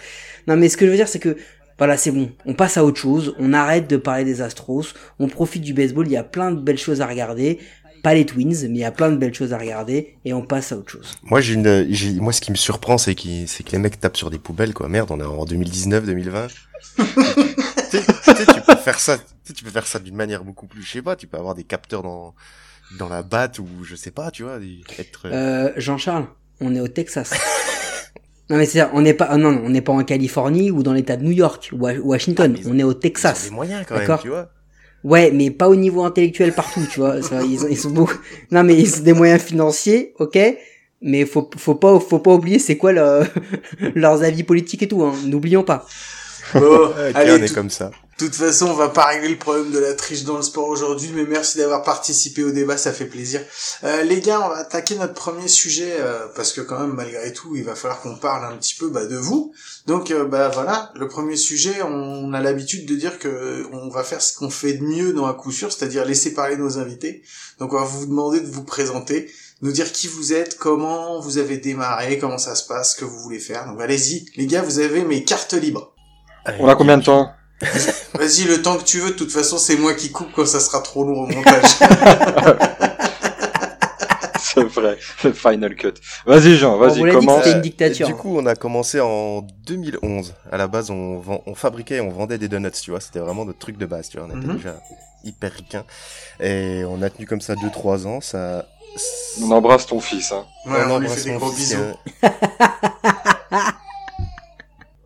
[0.46, 1.37] Non mais ce que je veux dire c'est que
[1.78, 2.31] voilà, c'est bon.
[2.46, 3.35] On passe à autre chose.
[3.38, 4.85] On arrête de parler des Astros.
[5.18, 6.07] On profite du baseball.
[6.07, 7.59] Il y a plein de belles choses à regarder.
[8.05, 10.16] Pas les Twins, mais il y a plein de belles choses à regarder.
[10.24, 11.14] Et on passe à autre chose.
[11.24, 14.16] Moi, j'ai une, j'ai, moi, ce qui me surprend, c'est c'est que les mecs tapent
[14.16, 14.88] sur des poubelles, quoi.
[14.88, 16.46] Merde, on est en 2019, 2020.
[16.96, 20.16] tu, sais, tu sais, tu peux faire ça, tu sais, tu peux faire ça d'une
[20.16, 22.35] manière beaucoup plus, je sais pas, tu peux avoir des capteurs dans,
[22.98, 26.26] dans la batte ou je sais pas, tu vois, des- être, Euh, Jean-Charles,
[26.61, 27.31] on est au Texas.
[28.52, 30.82] non mais c'est on n'est pas, ah non, non, on n'est pas en Californie ou
[30.84, 32.54] dans l'État de New York ou à- Washington.
[32.56, 33.44] Ah, on est au ils ont Texas.
[33.48, 34.48] des moyens quand même, tu vois.
[35.02, 37.20] Ouais, mais pas au niveau intellectuel partout, tu vois.
[37.22, 38.18] Ça, ils, ont- ils sont beaucoup.
[38.52, 40.38] Non, mais ils ont des moyens financiers, ok.
[41.00, 43.22] Mais faut faut pas faut pas oublier c'est quoi le-
[43.96, 45.02] leurs avis politiques et tout.
[45.02, 45.14] Hein.
[45.26, 45.84] N'oublions pas.
[46.54, 47.90] Bon, allez, on est comme ça.
[48.18, 50.68] De toute façon, on va pas régler le problème de la triche dans le sport
[50.68, 53.40] aujourd'hui, mais merci d'avoir participé au débat, ça fait plaisir.
[53.82, 57.32] Euh, les gars, on va attaquer notre premier sujet euh, parce que quand même, malgré
[57.32, 59.52] tout, il va falloir qu'on parle un petit peu bah, de vous.
[59.86, 64.04] Donc, euh, bah voilà, le premier sujet, on a l'habitude de dire que on va
[64.04, 67.22] faire ce qu'on fait de mieux dans un coup sûr, c'est-à-dire laisser parler nos invités.
[67.58, 71.38] Donc, on va vous demander de vous présenter, nous dire qui vous êtes, comment vous
[71.38, 73.66] avez démarré, comment ça se passe, ce que vous voulez faire.
[73.66, 75.91] Donc, allez-y, les gars, vous avez mes cartes libres.
[76.59, 77.31] On a combien de temps
[78.14, 80.59] Vas-y, le temps que tu veux, de toute façon, c'est moi qui coupe quand ça
[80.61, 81.62] sera trop lourd au montage.
[84.55, 85.94] C'est vrai, le final cut.
[86.26, 87.42] Vas-y Jean, vas-y, commence.
[87.44, 88.07] c'était une dictature.
[88.07, 90.35] Du coup, on a commencé en 2011.
[90.50, 93.00] À la base, on, vend- on fabriquait et on vendait des donuts, tu vois.
[93.00, 94.26] C'était vraiment notre truc de base, tu vois.
[94.31, 94.57] On était Mhm.
[94.57, 94.74] déjà
[95.24, 95.85] hyper ricains.
[96.38, 98.20] Et on a tenu comme ça 2-3 ans.
[98.20, 98.66] Ça...
[99.40, 100.44] On embrasse ton fils, hein.
[100.66, 101.83] Ouais, on, lui embrasse fait des gros fils, bisous.
[102.24, 102.28] euh,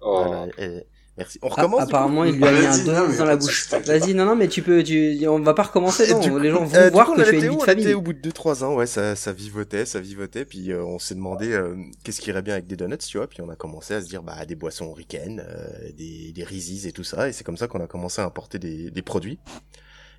[0.01, 0.25] Oh.
[0.27, 1.26] voilà, et- merci.
[1.43, 3.69] On Ah, recommence apparemment, il lui a mis un donut dans la bouche.
[3.87, 6.21] Vas-y, non, non, mais tu peux, tu, on va pas recommencer, non.
[6.21, 7.95] coup- les gens vont euh, voir coup, que tu as une vie de famille.
[7.95, 11.15] au bout de 2-3 ans, ouais, ça, ça vivotait, ça vivotait, puis euh, on s'est
[11.15, 13.95] demandé euh, qu'est-ce qui irait bien avec des donuts, tu vois, puis on a commencé
[13.95, 17.33] à se dire, bah, des boissons ricaines, euh, des, des Reese's et tout ça, et
[17.33, 19.39] c'est comme ça qu'on a commencé à importer des, des produits.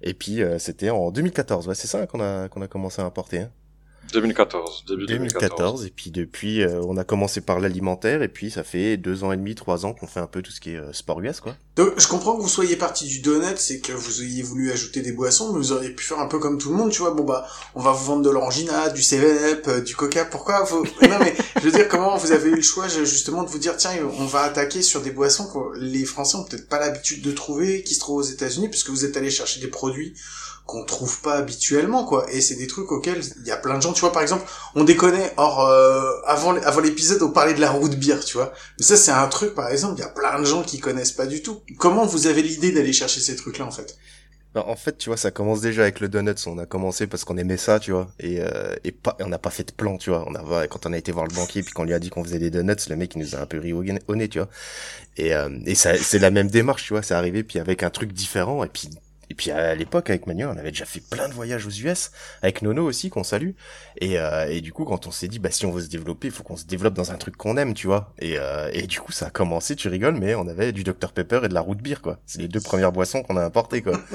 [0.04, 3.06] Et puis, euh, c'était en 2014, ouais, c'est ça qu'on a, qu'on a commencé à
[3.06, 3.52] importer, hein.
[4.14, 5.42] 2014, début 2014.
[5.42, 9.24] 2014, et puis depuis, euh, on a commencé par l'alimentaire, et puis ça fait deux
[9.24, 11.22] ans et demi, trois ans qu'on fait un peu tout ce qui est euh, sport
[11.22, 11.56] US, quoi.
[11.78, 15.02] Donc, je comprends que vous soyez parti du donut, c'est que vous ayez voulu ajouter
[15.02, 17.12] des boissons, mais vous auriez pu faire un peu comme tout le monde, tu vois.
[17.12, 20.26] Bon, bah, on va vous vendre de l'orangina, du 7-Up, euh, du coca.
[20.26, 20.84] Pourquoi vous...
[21.08, 23.78] Non, mais, je veux dire, comment vous avez eu le choix, justement, de vous dire,
[23.78, 27.32] tiens, on va attaquer sur des boissons que les Français ont peut-être pas l'habitude de
[27.32, 30.16] trouver, qui se trouvent aux États-Unis, puisque vous êtes allé chercher des produits
[30.68, 32.28] qu'on trouve pas habituellement, quoi.
[32.32, 34.46] Et c'est des trucs auxquels il y a plein de gens, tu vois, par exemple,
[34.76, 38.54] on déconnait, or, euh, avant, avant l'épisode, on parlait de la route bière, tu vois.
[38.78, 41.14] Mais ça, c'est un truc, par exemple, il y a plein de gens qui connaissent
[41.14, 41.62] pas du tout.
[41.80, 43.98] Comment vous avez l'idée d'aller chercher ces trucs-là, en fait?
[44.54, 46.32] Ben, en fait, tu vois, ça commence déjà avec le donuts.
[46.48, 49.38] On a commencé parce qu'on aimait ça, tu vois, et euh, et pas, on n'a
[49.38, 50.26] pas fait de plan, tu vois.
[50.28, 52.24] On a quand on a été voir le banquier puis qu'on lui a dit qu'on
[52.24, 54.50] faisait des donuts, le mec il nous a un peu ri au, nez, tu vois.
[55.18, 57.04] Et euh, et c'est la même démarche, tu vois.
[57.04, 58.90] C'est arrivé puis avec un truc différent et puis
[59.30, 62.12] et puis à l'époque avec Manuel, on avait déjà fait plein de voyages aux US
[62.42, 63.52] avec Nono aussi qu'on salue.
[64.00, 66.28] Et euh, et du coup quand on s'est dit bah si on veut se développer,
[66.28, 68.14] il faut qu'on se développe dans un truc qu'on aime, tu vois.
[68.20, 71.12] Et euh, et du coup ça a commencé, tu rigoles, mais on avait du Dr
[71.12, 72.20] Pepper et de la root beer quoi.
[72.26, 74.00] C'est les deux premières boissons qu'on a importées quoi.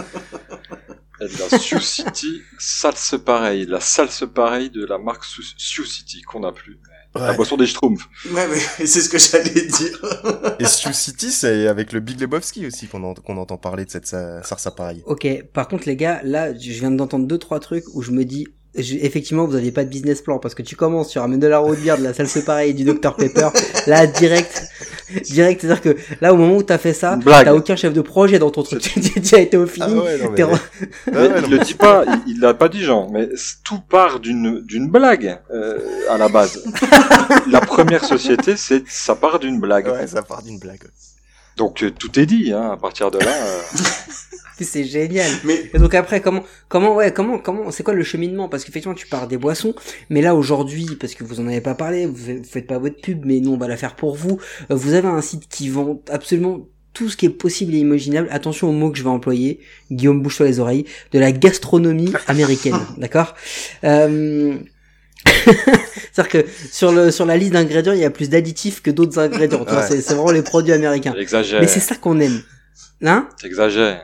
[1.20, 3.66] La Sioux City, salse pareil.
[3.66, 6.80] La salse pareil de la marque Sioux City qu'on n'a plus.
[7.14, 7.36] La Ouais.
[7.36, 8.08] boisson des Schtroumpfs.
[8.32, 10.56] Ouais, mais c'est ce que j'allais dire.
[10.58, 13.90] Et Sioux City, c'est avec le Big Lebowski aussi qu'on en- qu'on entend parler de
[13.90, 15.02] cette sa- sarsa pareille.
[15.06, 18.24] Ok, par contre les gars, là je viens d'entendre deux trois trucs où je me
[18.24, 21.46] dis effectivement vous aviez pas de business plan parce que tu commences sur un de
[21.46, 23.48] la road beer, de la salsa pareil du Dr Pepper,
[23.86, 24.62] là direct
[25.24, 27.92] direct c'est à dire que là au moment où t'as fait ça, t'as aucun chef
[27.92, 30.36] de projet dans ton truc, tu tu as été au Ah feeling, ouais, non, mais...
[30.36, 30.58] t'es re-
[31.06, 33.28] Ah Mais non, il le dit pas, il- il l'a pas dit, Jean, mais
[33.62, 36.64] tout part d'une d'une blague euh, à la base.
[37.50, 39.86] la première société, c'est ça part d'une blague.
[39.88, 40.80] Ouais, ça part d'une blague.
[41.56, 43.32] Donc euh, tout est dit, hein, à partir de là.
[43.46, 43.60] euh,
[44.60, 45.30] c'est génial.
[45.44, 48.48] Mais Et donc après comment comment ouais comment comment c'est quoi le cheminement?
[48.48, 49.74] Parce qu'effectivement tu pars des boissons
[50.10, 53.24] mais là aujourd'hui parce que vous en avez pas parlé vous faites, pas votre pub
[53.24, 54.38] mais nous on va la faire pour vous.
[54.70, 56.60] Euh, vous avez un site qui vend absolument
[56.92, 58.28] tout ce qui est possible et imaginable.
[58.30, 59.60] Attention aux mots que je vais employer.
[59.90, 60.84] Guillaume bouge-toi les oreilles.
[61.12, 63.34] De la gastronomie américaine d'accord?
[63.84, 64.58] Euh...
[66.12, 69.18] C'est-à-dire que sur le sur la liste d'ingrédients, il y a plus d'additifs que d'autres
[69.18, 69.64] ingrédients.
[69.64, 69.82] Ouais.
[69.88, 71.14] c'est vraiment les produits américains.
[71.60, 72.42] Mais c'est ça qu'on aime.
[73.02, 73.28] Hein?
[73.40, 74.02] J'exagère.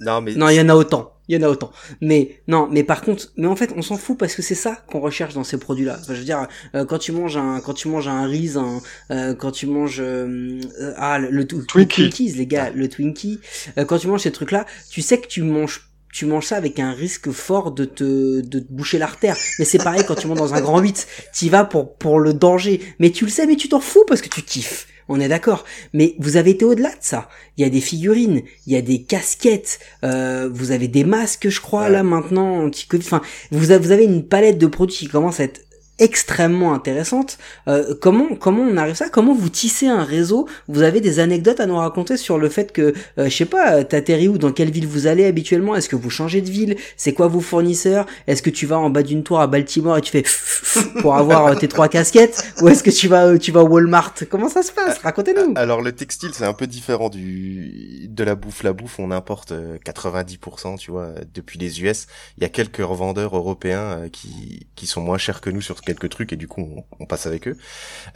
[0.00, 1.12] Non, mais non, il y en a autant.
[1.28, 1.70] Il y en a autant.
[2.00, 4.82] Mais non, mais par contre, mais en fait, on s'en fout parce que c'est ça
[4.88, 5.98] qu'on recherche dans ces produits-là.
[6.00, 8.80] Enfin, je veux dire, euh, quand tu manges un, quand tu manges un Reese, un,
[9.12, 11.86] euh, quand tu manges euh, euh, ah le, le, le Twinkie.
[11.86, 13.38] Twinkies, les gars, le Twinkie.
[13.78, 16.78] euh, quand tu manges ces trucs-là, tu sais que tu manges tu manges ça avec
[16.80, 19.36] un risque fort de te, de te boucher l'artère.
[19.58, 21.06] Mais c'est pareil quand tu montes dans un grand 8.
[21.32, 22.80] T'y vas pour, pour le danger.
[22.98, 24.86] Mais tu le sais, mais tu t'en fous parce que tu kiffes.
[25.08, 25.64] On est d'accord.
[25.92, 27.28] Mais vous avez été au-delà de ça.
[27.56, 31.48] Il y a des figurines, il y a des casquettes, euh, vous avez des masques,
[31.48, 31.90] je crois, Ouais.
[31.90, 33.04] là maintenant, anti-Covid.
[33.04, 33.20] Enfin,
[33.50, 35.62] vous, vous avez une palette de produits qui commence à être
[36.00, 37.38] extrêmement intéressante.
[37.68, 39.08] Euh, comment comment on arrive à ça?
[39.08, 40.48] Comment vous tissez un réseau?
[40.68, 43.84] Vous avez des anecdotes à nous raconter sur le fait que euh, je sais pas,
[43.84, 44.38] t'atterris où?
[44.38, 45.76] Dans quelle ville vous allez habituellement?
[45.76, 46.76] Est-ce que vous changez de ville?
[46.96, 48.06] C'est quoi vos fournisseurs?
[48.26, 50.24] Est-ce que tu vas en bas d'une tour à Baltimore et tu fais
[51.00, 52.44] pour avoir euh, tes trois casquettes?
[52.62, 54.14] Ou est-ce que tu vas euh, tu vas au Walmart?
[54.30, 54.98] Comment ça se passe?
[54.98, 55.54] Racontez-nous.
[55.56, 58.62] Alors le textile c'est un peu différent du de la bouffe.
[58.62, 62.06] La bouffe on importe euh, 90% tu vois depuis les US.
[62.36, 65.80] Il y a quelques revendeurs européens euh, qui qui sont moins chers que nous sur
[65.90, 67.56] quelques trucs et du coup on, on passe avec eux.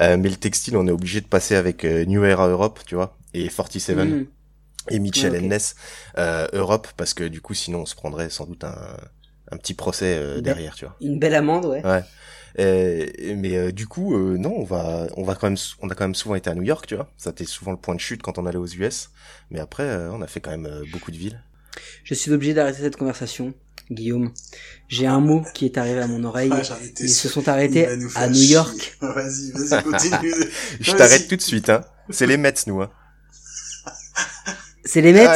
[0.00, 2.94] Euh, mais le textile on est obligé de passer avec euh, New Era Europe tu
[2.94, 4.26] vois et 47 Mhm.
[4.90, 5.40] et Mitchell Ouais.
[5.40, 5.74] Ness
[6.18, 8.76] euh, Europe parce que du coup sinon on se prendrait sans doute un
[9.52, 10.96] un petit procès euh, derrière tu vois.
[11.00, 11.82] Une belle amende, ouais.
[12.60, 13.06] Euh,
[13.36, 16.04] mais euh, du coup, euh, non, on va, on va quand même, on a quand
[16.04, 17.08] même souvent été à New York, tu vois.
[17.18, 19.10] Ça c'était souvent le point de chute quand on allait aux US.
[19.50, 21.42] Mais après, on a fait quand même beaucoup de villes.
[22.04, 23.52] Je suis obligé d'arrêter cette conversation,
[23.90, 24.32] Guillaume.
[24.88, 26.50] J'ai un mot qui est arrivé à mon oreille.
[26.52, 26.62] Ah,
[27.00, 28.54] Ils se sont arrêtés nous à New chier.
[28.54, 28.96] York.
[29.00, 30.34] Vas-y, vas-y, continue.
[30.80, 31.82] Je t'arrête tout de suite, hein.
[32.10, 32.90] C'est les Mets, nous, hein.
[34.84, 35.28] C'est les Mets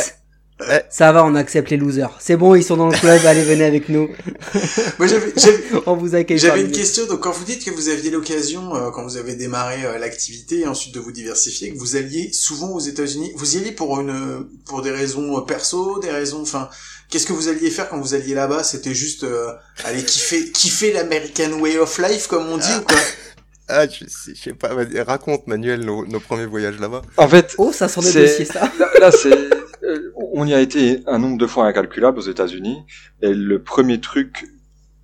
[0.60, 0.84] Ouais.
[0.90, 2.16] Ça va, on accepte les losers.
[2.18, 4.08] C'est bon, ils sont dans le club, allez, venez avec nous.
[4.98, 7.88] Moi, j'avais, j'avais, On vous accueille J'avais une question, donc quand vous dites que vous
[7.88, 11.78] aviez l'occasion, euh, quand vous avez démarré euh, l'activité et ensuite de vous diversifier, que
[11.78, 16.00] vous alliez souvent aux États-Unis, vous y alliez pour une, pour des raisons euh, perso,
[16.00, 16.68] des raisons, enfin,
[17.08, 18.62] qu'est-ce que vous alliez faire quand vous alliez là-bas?
[18.64, 19.52] C'était juste euh,
[19.84, 22.96] aller kiffer, kiffer l'American way of life, comme on dit, ou quoi?
[23.68, 24.70] Ah, je sais, je sais pas.
[25.06, 27.02] Raconte, Manuel, nos, nos premiers voyages là-bas.
[27.18, 28.72] En fait, Oh, ça sent des C'est- dossiers, ça.
[28.78, 29.30] là, là, c'est,
[29.84, 32.78] euh, on y a été un nombre de fois incalculable aux États-Unis.
[33.22, 34.46] Et le premier truc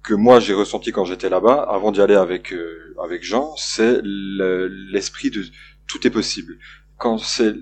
[0.03, 4.01] que moi j'ai ressenti quand j'étais là-bas, avant d'y aller avec euh, avec Jean, c'est
[4.03, 5.45] le- l'esprit de
[5.87, 6.57] tout est possible.
[6.99, 7.55] Quand c'est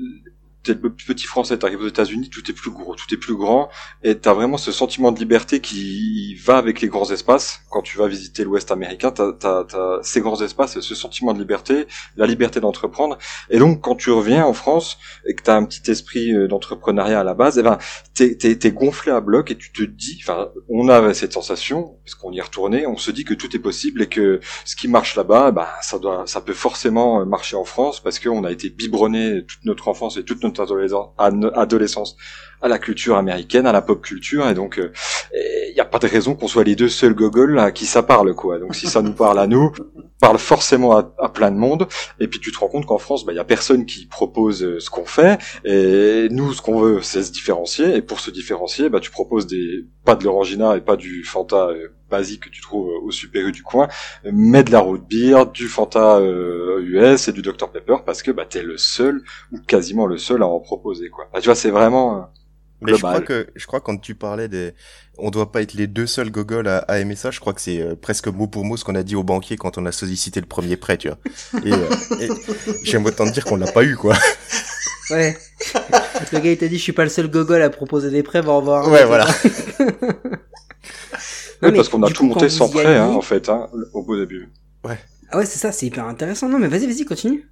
[0.63, 3.69] t'es le petit français, t'arrives aux États-Unis, tout est plus gros, tout est plus grand,
[4.03, 7.61] et t'as vraiment ce sentiment de liberté qui va avec les grands espaces.
[7.71, 11.39] Quand tu vas visiter l'Ouest américain, t'as, t'as, t'as ces grands espaces, ce sentiment de
[11.39, 13.19] liberté, la liberté d'entreprendre.
[13.51, 17.21] Et donc, quand tu reviens en France et que t'as un petit esprit euh, d'entrepreneuriat
[17.21, 17.79] à la base, eh ben,
[18.15, 21.99] t'es, t'es, t'es gonflé à bloc et tu te dis, enfin, on a cette sensation,
[22.05, 24.77] parce qu'on y est retourné, on se dit que tout est possible et que ce
[24.77, 28.53] qui marche là-bas, bah, ça doit, ça peut forcément marcher en France parce qu'on a
[28.53, 32.15] été biberonné toute notre enfance et toute notre adolescence,
[32.63, 34.81] à la culture américaine, à la pop culture, et donc
[35.35, 38.03] il n'y a pas de raison qu'on soit les deux seuls gogoles à qui ça
[38.03, 38.59] parle, quoi.
[38.59, 39.73] Donc si ça nous parle à nous,
[40.23, 41.89] parle forcément à, plein de monde,
[42.21, 44.79] et puis tu te rends compte qu'en France, il y a personne qui propose euh,
[44.79, 48.89] ce qu'on fait, et nous, ce qu'on veut, c'est se différencier, et pour se différencier,
[48.89, 52.61] bah, tu proposes des pas de l'orangina et pas du Fanta euh, basique que tu
[52.61, 53.89] trouves au Super du coin,
[54.33, 58.31] mais de la root beer, du Fanta euh, US et du Dr Pepper, parce que
[58.31, 61.29] bah, t'es le seul, ou quasiment le seul à en proposer, quoi.
[61.33, 62.29] Bah, tu vois, c'est vraiment...
[62.83, 64.73] Mais je crois que, je crois quand tu parlais des,
[65.19, 67.31] on doit pas être les deux seuls gogoles à, à aimer ça.
[67.31, 69.57] Je crois que c'est euh, presque mot pour mot ce qu'on a dit au banquier
[69.57, 71.19] quand on a sollicité le premier prêt, tu vois.
[71.65, 71.89] Et, euh,
[72.21, 72.29] et
[72.83, 74.15] j'aime autant te dire qu'on l'a pas eu, quoi.
[75.11, 75.37] Ouais.
[76.33, 78.41] le gars il t'a dit je suis pas le seul gogol à proposer des prêts,
[78.41, 78.89] va en voir.
[78.89, 79.27] un Ouais, voilà.
[81.63, 83.69] Non, Oui, mais parce qu'on a tout coup, monté sans prêt, hein, en fait, hein,
[83.93, 84.51] au beau début.
[85.31, 86.49] Ah ouais, c'est ça, c'est hyper intéressant.
[86.49, 87.49] Non, mais vas-y, vas-y, continue.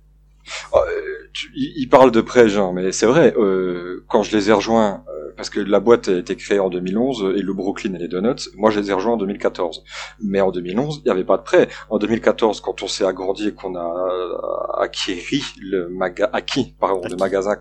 [0.73, 4.51] Ah, euh, tu- il parle de prêt, genre, mais c'est vrai, euh, quand je les
[4.51, 7.95] ai rejoints, euh, parce que la boîte a été créée en 2011, et le Brooklyn
[7.95, 9.85] et les Donuts, moi je les ai rejoints en 2014.
[10.23, 11.69] Mais en 2011, il n'y avait pas de prêt.
[11.89, 17.01] En 2014, quand on s'est agrandi et qu'on a euh, acquéri le maga acquis, pardon,
[17.01, 17.17] le Acquis.
[17.17, 17.57] magasin,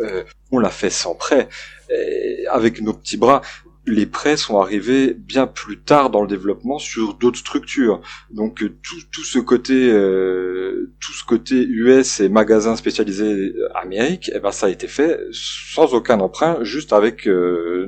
[0.00, 1.48] euh, on l'a fait sans prêt,
[1.90, 3.42] et avec nos petits bras.
[3.90, 8.00] Les prêts sont arrivés bien plus tard dans le développement sur d'autres structures.
[8.30, 14.30] Donc euh, tout, tout ce côté euh, tout ce côté US et magasins spécialisés Amérique,
[14.34, 17.86] eh ben ça a été fait sans aucun emprunt, juste avec euh,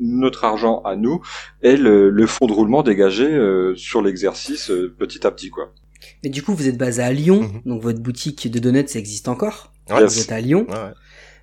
[0.00, 1.20] notre argent à nous
[1.62, 5.72] et le, le fonds de roulement dégagé euh, sur l'exercice euh, petit à petit quoi.
[6.22, 7.60] Mais du coup, vous êtes basé à Lyon, Mhm.
[7.64, 9.72] donc votre boutique de donuts ça existe encore?
[9.90, 10.66] Ouais, Vous êtes à Lyon.
[10.68, 10.92] Ouais, ouais.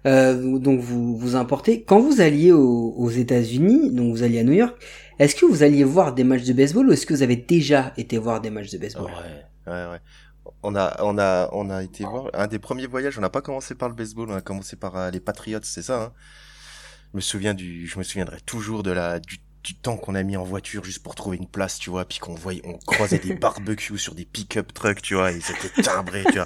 [0.06, 1.84] Euh, donc vous vous importez.
[1.84, 4.76] Quand vous alliez aux, aux États-Unis, donc vous alliez à New York,
[5.20, 7.94] est-ce que vous alliez voir des matchs de baseball ou est-ce que vous avez déjà
[7.98, 9.06] été voir des matchs de baseball?
[9.06, 10.00] Ouais, ouais, ouais.
[10.64, 13.18] On a, on a, on a été voir un des premiers voyages.
[13.18, 15.84] On n'a pas commencé par le baseball, on a commencé par euh, les Patriots, c'est
[15.84, 16.02] ça.
[16.02, 16.14] Hein?
[17.12, 20.24] Je me souviens du, je me souviendrai toujours de la, du, du temps qu'on a
[20.24, 23.19] mis en voiture juste pour trouver une place, tu vois, puis qu'on voyait, on croisait
[23.19, 26.45] des barbecues sur des pick-up trucks, tu vois, et ils étaient timbrés, tu vois.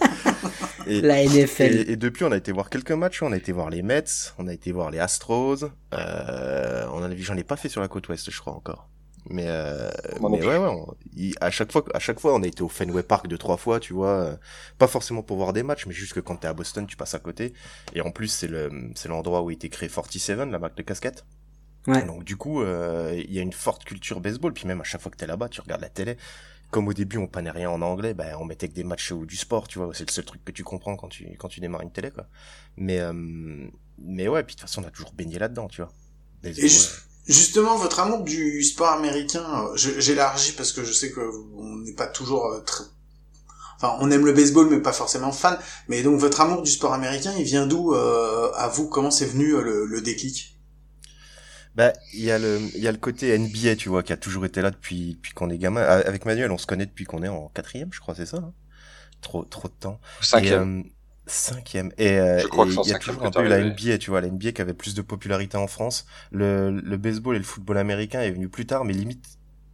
[0.87, 1.63] Et, La NFL.
[1.63, 3.23] et, et depuis, on a été voir quelques matchs.
[3.23, 4.03] On a été voir les Mets,
[4.37, 5.65] on a été voir les Astros.
[5.93, 8.53] Euh, on en a vu, j'en ai pas fait sur la côte ouest, je crois
[8.53, 8.87] encore.
[9.27, 9.89] Mais, euh,
[10.21, 10.67] mais ouais, ouais.
[10.67, 13.39] on- il- à chaque fois, à chaque fois, on a été au Fenway Park deux
[13.39, 14.09] trois fois, tu vois.
[14.11, 14.35] euh,
[14.77, 17.15] pas forcément pour voir des matchs, mais juste que quand t'es à Boston, tu passes
[17.15, 17.53] à côté.
[17.95, 20.83] Et en plus, c'est le, c'est l'endroit où a été créé 47, la marque de
[20.83, 21.25] casquette.
[21.87, 22.05] Ouais.
[22.05, 24.53] Donc du coup, euh, il y a une forte culture baseball.
[24.53, 26.17] Puis même à chaque fois que t'es là-bas, tu regardes la télé.
[26.71, 29.25] Comme au début, on prenait rien en anglais, ben on mettait que des matchs ou
[29.25, 29.91] du sport, tu vois.
[29.93, 32.27] C'est le seul truc que tu comprends quand tu quand tu démarres une télé, quoi.
[32.77, 33.13] Mais euh,
[33.99, 35.91] mais ouais, puis de toute façon, on a toujours baigné là-dedans, tu vois.
[36.43, 36.87] Baseball, Et ju-
[37.27, 41.21] justement, votre amour du sport américain, euh, j'élargis parce que je sais que
[41.55, 42.83] on n'est pas toujours euh, très...
[43.77, 45.57] Enfin, on aime le baseball, mais pas forcément fan.
[45.89, 48.87] Mais donc, votre amour du sport américain, il vient d'où euh, à vous?
[48.89, 50.54] Comment c'est venu euh, le, le déclic?
[51.75, 54.17] Bah, il y a le, il y a le côté NBA, tu vois, qui a
[54.17, 55.81] toujours été là depuis, depuis qu'on est gamin.
[55.81, 58.37] Ah, Avec Manuel, on se connaît depuis qu'on est en quatrième, je crois, c'est ça.
[58.37, 58.53] hein?
[59.21, 59.99] Trop, trop de temps.
[60.19, 60.79] Cinquième.
[60.79, 60.83] Et, euh,
[61.27, 61.91] cinquième.
[61.97, 63.59] Et, euh, il y a toujours un peu la.
[63.59, 66.05] NBA, tu vois, la NBA qui avait plus de popularité en France.
[66.31, 69.25] Le, le baseball et le football américain est venu plus tard, mais limite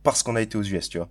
[0.04, 1.10] parce qu'on a été aux US, tu vois.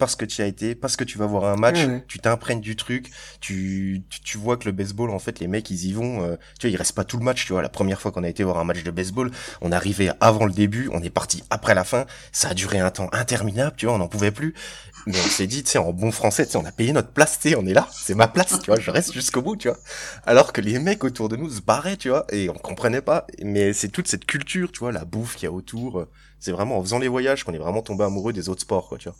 [0.00, 2.04] Parce que tu y as été, parce que tu vas voir un match, Ouais, ouais.
[2.08, 3.10] tu t'imprègnes du truc,
[3.40, 6.36] tu, tu, tu vois que le baseball, en fait, les mecs, ils y vont, euh,
[6.58, 7.60] tu vois, ils restent pas tout le match, tu vois.
[7.60, 10.52] La première fois qu'on a été voir un match de baseball, on arrivé avant le
[10.52, 13.94] début, on est parti après la fin, ça a duré un temps interminable, tu vois,
[13.94, 14.54] on n'en pouvait plus.
[15.06, 17.10] Mais on s'est dit, tu sais, en bon français, tu sais, on a payé notre
[17.10, 19.56] place, tu sais, on est là, c'est ma place, tu vois, je reste jusqu'au bout,
[19.56, 19.78] tu vois.
[20.24, 23.26] Alors que les mecs autour de nous se barraient, tu vois, et on comprenait pas.
[23.44, 26.06] Mais c'est toute cette culture, tu vois, la bouffe qu'il y a autour.
[26.38, 28.96] C'est vraiment en faisant les voyages qu'on est vraiment tombé amoureux des autres sports, quoi,
[28.96, 29.16] tu vois.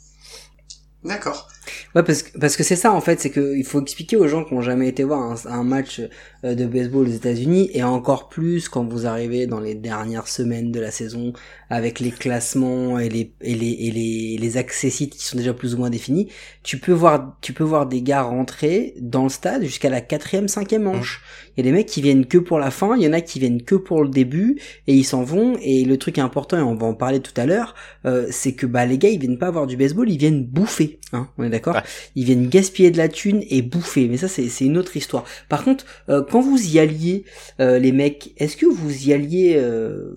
[1.03, 1.49] D'accord.
[1.95, 4.29] Ouais, parce que parce que c'est ça en fait, c'est que il faut expliquer aux
[4.29, 6.03] gens qui ont jamais été voir un, match
[6.43, 10.81] de baseball aux États-Unis et encore plus quand vous arrivez dans les dernières semaines de
[10.81, 11.33] la saison
[11.69, 15.55] avec les classements et les et les et les les accès sites qui sont déjà
[15.55, 16.29] plus ou moins définis.
[16.63, 20.49] Tu peux voir tu peux voir des gars rentrer dans le stade jusqu'à la quatrième
[20.49, 21.23] cinquième manche.
[21.57, 23.21] Il y a des mecs qui viennent que pour la fin, il y en a
[23.21, 25.57] qui viennent que pour le début et ils s'en vont.
[25.63, 27.75] Et le truc important et on va en parler tout à l'heure,
[28.07, 30.99] euh, c'est que bah les gars ils viennent pas voir du baseball, ils viennent bouffer.
[31.13, 31.75] Hein, on est d'accord?
[31.75, 31.83] Ouais.
[32.17, 34.09] Ils viennent gaspiller de la thune et bouffer.
[34.09, 35.25] Mais ça c'est c'est une autre histoire.
[35.49, 37.25] Par contre, euh, quand vous y alliez,
[37.61, 40.17] euh, les mecs, est-ce que vous y alliez, euh,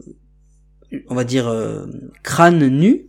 [1.10, 1.86] on va dire euh,
[2.24, 3.08] crâne nu?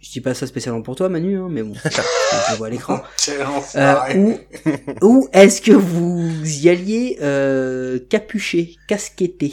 [0.00, 2.70] Je dis pas ça spécialement pour toi, Manu, hein, mais bon, je le vois à
[2.70, 3.02] l'écran.
[3.74, 4.38] Euh, ou
[5.02, 9.52] ou est-ce que vous y alliez euh, capuché, casquetté?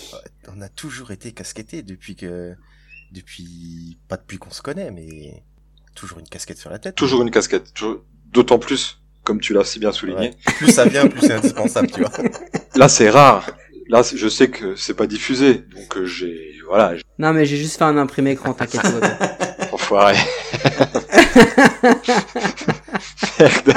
[0.55, 2.53] On a toujours été casquettés depuis que,
[3.11, 5.43] depuis, pas depuis qu'on se connaît, mais
[5.95, 6.95] toujours une casquette sur la tête.
[6.95, 7.73] Toujours une casquette.
[7.73, 10.29] toujours- D'autant plus, comme tu l'as si bien souligné.
[10.29, 10.53] Ouais.
[10.57, 12.11] Plus ça vient, plus c'est indispensable, tu vois.
[12.75, 13.49] Là, c'est rare.
[13.87, 17.57] Là, je sais que c'est pas diffusé, donc euh, j'ai voilà, j'ai Non, mais j'ai
[17.57, 18.81] juste fait un imprimé écran, t'inquiète.
[19.71, 20.15] enfoiré.
[23.39, 23.73] Merde.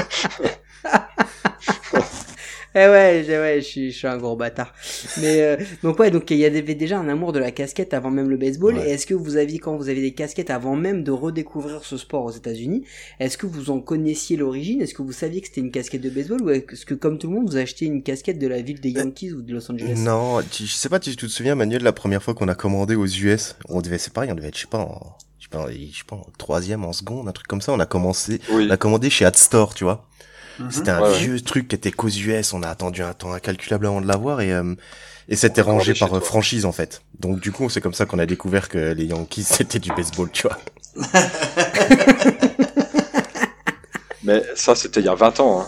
[2.78, 4.74] Eh ouais, ouais, je suis, je suis un gros bâtard.
[5.22, 8.10] Mais euh, donc ouais, donc il y avait déjà un amour de la casquette avant
[8.10, 8.74] même le baseball.
[8.76, 8.86] Ouais.
[8.86, 11.96] Et est-ce que vous aviez quand vous aviez des casquettes avant même de redécouvrir ce
[11.96, 12.84] sport aux États-Unis,
[13.18, 14.82] est-ce que vous en connaissiez l'origine?
[14.82, 16.42] Est-ce que vous saviez que c'était une casquette de baseball?
[16.42, 18.90] Ou est-ce que comme tout le monde vous achetez une casquette de la ville des
[18.90, 19.94] Yankees ou de Los Angeles?
[20.04, 22.54] Non, tu- je sais pas si tu te souviens, Manuel, la première fois qu'on a
[22.54, 25.44] commandé aux US, on devait, c'est pareil, on devait être, je sais pas, en, je
[25.44, 27.80] sais pas, en- je sais pas, en troisième, en seconde, un truc comme ça, on
[27.80, 28.66] a commencé, Oui.
[28.68, 30.06] on a commandé chez AdStore, tu vois.
[30.58, 30.70] Mhm.
[30.70, 31.18] C'était un Ouais, ouais.
[31.18, 32.52] vieux truc qui était qu'aux US.
[32.52, 34.74] On a attendu un temps incalculable avant de l'avoir et euh,
[35.28, 36.26] et c'était rangé par euh, toi.
[36.28, 37.02] franchise en fait.
[37.20, 40.30] Donc du coup, c'est comme ça qu'on a découvert que les Yankees c'était du baseball,
[40.32, 40.58] tu vois.
[44.22, 45.60] Mais ça, c'était il y a 20 ans.
[45.60, 45.66] Hein.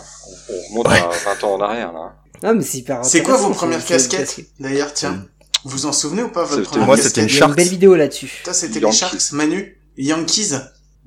[0.49, 2.13] On on remonte à 20 ans en arrière, là.
[2.43, 5.25] Ah, mais c'est hyper C'est quoi vos premières casquettes D'ailleurs, tiens,
[5.65, 7.95] vous vous en souvenez ou pas votre C'était- première moi, c'était une une belle vidéo
[7.95, 8.31] là-dessus.
[8.43, 8.91] Toi, c'était les.
[8.91, 10.53] Sharks, Manu, Yankees.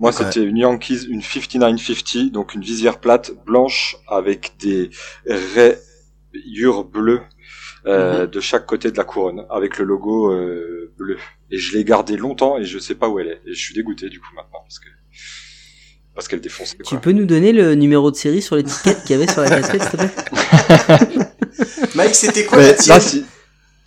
[0.03, 0.17] Moi, Ouais.
[0.27, 4.91] c'était une Yankees, une 5950, donc une visière plate blanche avec des
[5.27, 7.21] rayures bleues
[7.87, 11.17] euh, de chaque côté de la couronne, avec le logo euh, bleu.
[11.51, 13.41] Et je l'ai gardée longtemps et je sais pas où elle est.
[13.47, 14.87] Et je suis dégoûté du coup maintenant parce que
[16.15, 16.77] parce qu'elle défonce.
[16.77, 16.99] Tu Quoi.
[17.01, 19.83] peux nous donner le numéro de série sur l'étiquette qu'il y avait sur la casquette,
[19.83, 21.89] s'il te plaît?
[21.95, 23.25] Mike, c'était quoi Mais la là, tienne si,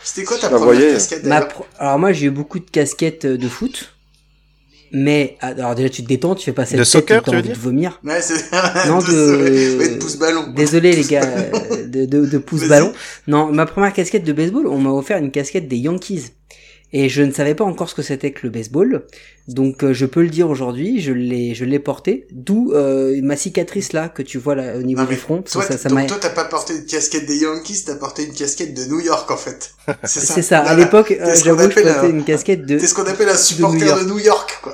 [0.04, 0.94] C'était quoi ta première voyais.
[0.94, 3.95] casquette Ma pro- Alors moi j'ai eu beaucoup de casquettes de foot,
[4.92, 7.38] mais alors déjà tu te détends, tu fais pas cette De tête soccer, tu veux
[7.38, 8.00] envie dire de vomir.
[8.04, 8.36] Ouais, c'est...
[8.88, 10.48] Non, de- Ouais, de pouce ballon.
[10.56, 11.26] Désolé les gars
[11.88, 12.94] de, de, de pouce ballon.
[13.28, 16.32] Non, ma première casquette de baseball, on m'a offert une casquette des Yankees.
[16.94, 19.06] Et je ne savais pas encore ce que c'était que le baseball.
[19.48, 23.36] Donc euh, je peux le dire aujourd'hui, je l'ai je l'ai porté, d'où euh, ma
[23.36, 25.42] cicatrice là que tu vois là au niveau Non, du front.
[25.42, 28.34] Toi, ça, ça donc toi, t'as pas porté une casquette des Yankees, t'as porté une
[28.34, 29.72] casquette de New York, en fait.
[30.04, 30.34] C'est ça.
[30.36, 30.60] C'est ça.
[30.62, 32.80] À l'époque, euh, T'es ce qu'on j'avoue, je appelle portais un- une casquette de.
[32.80, 34.04] T'es ce qu'on appelle un supporter York.
[34.04, 34.74] de New York, quoi.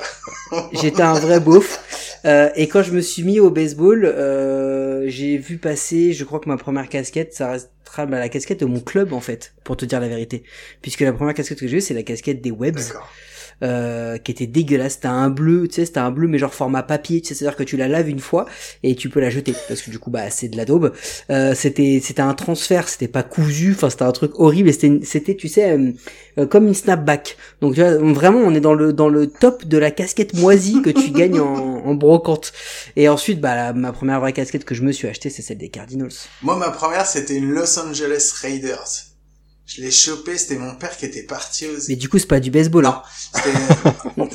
[0.74, 1.80] J'étais un vrai beauf.
[2.26, 6.40] Euh, et quand je me suis mis au baseball, euh, j'ai vu passer, je crois
[6.40, 9.78] que ma première casquette, ça restera bah, la casquette de mon club en fait, pour
[9.78, 10.44] te dire la vérité.
[10.82, 12.94] Puisque la première casquette que j'ai eue, c'est la casquette des Webs.
[13.64, 14.94] Euh, qui était dégueulasse.
[14.94, 17.56] C'était un bleu, tu sais, c'était un bleu mais genre format papier, tu sais, c'est-à-dire
[17.58, 18.46] que tu la laves une fois
[18.84, 20.94] et tu peux la jeter parce que du coup bah c'est de la daube.
[21.30, 24.70] Euh, c'était c'était un transfert, c'était pas cousu, enfin c'était un truc horrible.
[24.70, 25.92] et C'était une- c'était tu sais euh,
[26.40, 27.38] euh, comme une snapback.
[27.62, 30.82] Donc tu vois vraiment on est dans le dans le top de la casquette moisie
[30.82, 31.46] que tu gagnes en,
[31.86, 32.54] en brocante.
[32.96, 35.58] Et ensuite bah la- ma première vraie casquette que je me suis achetée c'est celle
[35.58, 36.12] des Cardinals.
[36.42, 39.11] Moi, ma première, c'était une Los Angeles Raiders.
[39.76, 41.78] Je l'ai chopé, c'était mon père qui était parti aux...
[41.88, 42.86] Mais du coup c'est pas du baseball.
[42.86, 43.02] hein.
[43.36, 43.58] C'était-
[44.18, 44.28] non,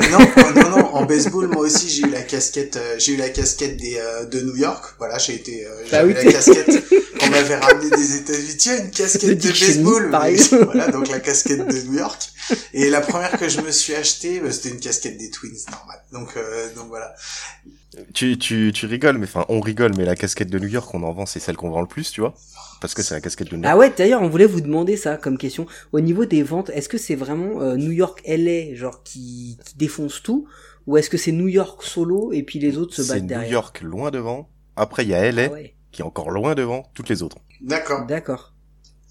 [0.54, 3.76] non, non, en baseball, moi aussi, j'ai eu la casquette, euh, j'ai eu la casquette
[3.76, 4.94] des, euh, de New York.
[4.98, 6.84] Voilà, j'ai été, euh, Bah j'avais oui, la casquette
[7.20, 8.56] qu'on m'avait ramenée des États-Unis.
[8.56, 10.10] Tiens, une casquette de baseball.
[10.10, 10.40] pareil.
[10.52, 12.30] mais- voilà, donc la casquette de New York.
[12.72, 15.98] Et la première que je me suis achetée, bah, c'était une casquette des Twins, normal.
[16.12, 17.14] Donc, euh, donc voilà.
[18.14, 21.02] Tu, tu, tu rigoles, mais enfin, on rigole, mais la casquette de New York, on
[21.02, 22.34] en vend, c'est celle qu'on vend le plus, tu vois.
[22.80, 23.72] Parce que c'est la casquette de New York.
[23.74, 25.66] Ah ouais, d'ailleurs, on voulait vous demander ça comme question.
[25.92, 29.76] Au niveau des ventes, est-ce que c'est vraiment euh, New York LA genre qui, qui
[29.76, 30.46] défonce tout?
[30.86, 33.28] Ou est-ce que c'est New York solo et puis les autres se c'est battent New
[33.28, 33.50] derrière?
[33.52, 34.48] York loin devant.
[34.76, 37.38] Après, il y a LA, Ah ouais, qui est encore loin devant, toutes les autres.
[37.62, 38.06] D'accord.
[38.06, 38.52] d'accord.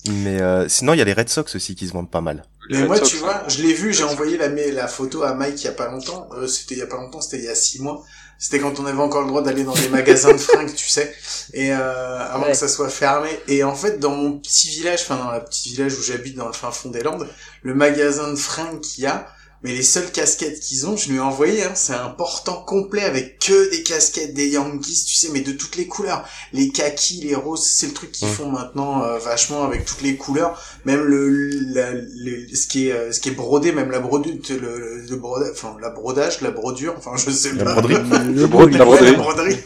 [0.08, 2.44] Mais euh, sinon, il y a les Red Sox aussi qui se vendent pas mal.
[2.70, 5.62] Mais moi, Sox, tu vois, je l'ai vu, j'ai envoyé la, la photo à Mike
[5.62, 6.30] il y a pas longtemps.
[6.34, 8.04] Euh, c'était il y a pas longtemps, c'était il y a six mois.
[8.38, 11.16] C'était quand on avait encore le droit d'aller dans des magasins de fringues, tu sais,
[11.54, 12.52] et euh, avant Ouais.
[12.52, 13.30] que ça soit fermé.
[13.48, 16.48] Et en fait, dans mon petit village, enfin dans le petit village où j'habite, dans
[16.48, 17.30] le fin fond des Landes,
[17.64, 19.26] le magasin de fringues qu'il y a,
[19.66, 23.02] mais les seules casquettes qu'ils ont, je lui ai envoyé, hein, c'est un portant complet
[23.04, 26.24] avec que des casquettes des Yankees, tu sais, mais de toutes les couleurs.
[26.54, 30.16] Les kakis, les roses, c'est le truc qu'ils font maintenant euh, vachement avec toutes les
[30.16, 30.62] couleurs.
[30.86, 34.36] Même le, la- le- ce qui est euh, ce qui est brodé, même la brodure,
[34.50, 37.74] le, le, broda- enfin la brodage, la brodure, enfin je sais La pas.
[37.82, 37.96] broderie.
[38.36, 39.12] Le bro- bro- la broderie.
[39.12, 39.58] la broderie.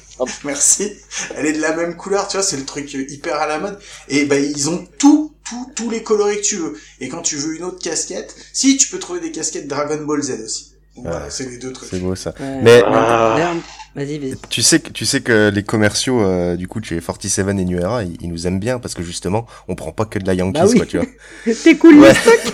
[0.45, 0.93] Merci.
[1.36, 3.60] Elle est de la même couleur, tu vois, c'est le truc euh, hyper à la
[3.60, 3.78] mode.
[4.08, 6.78] Et ben ils ont tout, tout, tous les coloris que tu veux.
[7.00, 10.22] Et quand tu veux une autre casquette, si tu peux trouver des casquettes Dragon Ball
[10.22, 10.74] Z aussi.
[10.95, 11.89] Voilà, c'est les deux trucs.
[11.89, 12.34] C'est beau ça.
[12.39, 12.60] Ouais.
[12.62, 13.54] Mais Ah.
[13.95, 14.36] Vas-y, vas-y.
[14.50, 17.54] tu sais que tu sais que les commerciaux euh, du coup de chez 47 et
[17.66, 20.28] New Era, ils, ils nous aiment bien parce que justement, on prend pas que de
[20.28, 20.78] la Yankees Bah oui.
[20.78, 21.08] quoi, tu vois.
[21.64, 22.10] T'es cool, Ouais.
[22.10, 22.54] le stock.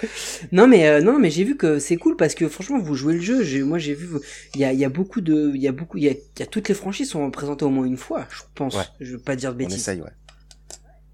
[0.52, 3.14] Non mais euh, non mais j'ai vu que c'est cool parce que franchement vous jouez
[3.14, 3.42] le jeu.
[3.42, 4.08] J'ai, moi j'ai vu
[4.54, 6.12] il y a, il y a beaucoup de il y a beaucoup il y a,
[6.12, 8.74] il y a toutes les franchises sont représentées au moins une fois je pense.
[8.76, 8.84] Ouais.
[9.00, 9.78] Je veux pas dire de On bêtises.
[9.80, 10.10] essaye, ouais.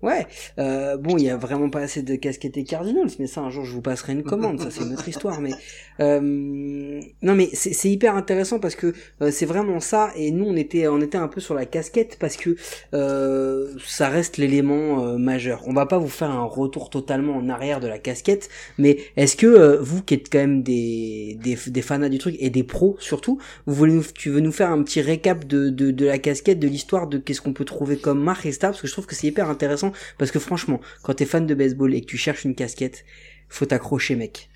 [0.03, 0.27] Ouais,
[0.59, 3.51] euh, bon, il y a vraiment pas assez de casquettes et Cardinals, mais ça, un
[3.51, 5.53] jour, je vous passerai une commande, ça, c'est une autre histoire, mais,
[6.01, 10.57] euh, non, mais c'est hyper intéressant parce que euh, c'est vraiment ça, et nous, on
[10.57, 12.57] était, on était un peu sur la casquette parce que,
[12.95, 15.63] euh, ça reste l'élément euh, majeur.
[15.67, 18.49] On va pas vous faire un retour totalement en arrière de la casquette,
[18.79, 22.51] mais est-ce que, vous qui êtes quand même des, des, des fanats du truc, et
[22.51, 25.93] des pros surtout, vous voulez nous, tu veux nous faire un petit récap de, de,
[25.93, 28.59] de la casquette, de l'histoire, de qu'est-ce qu'on peut trouver comme marque, etc.
[28.63, 29.92] Parce que je trouve que c'est hyper intéressant.
[30.19, 33.05] Parce que franchement, quand t'es fan de baseball et que tu cherches une casquette,
[33.49, 34.49] faut t'accrocher, mec.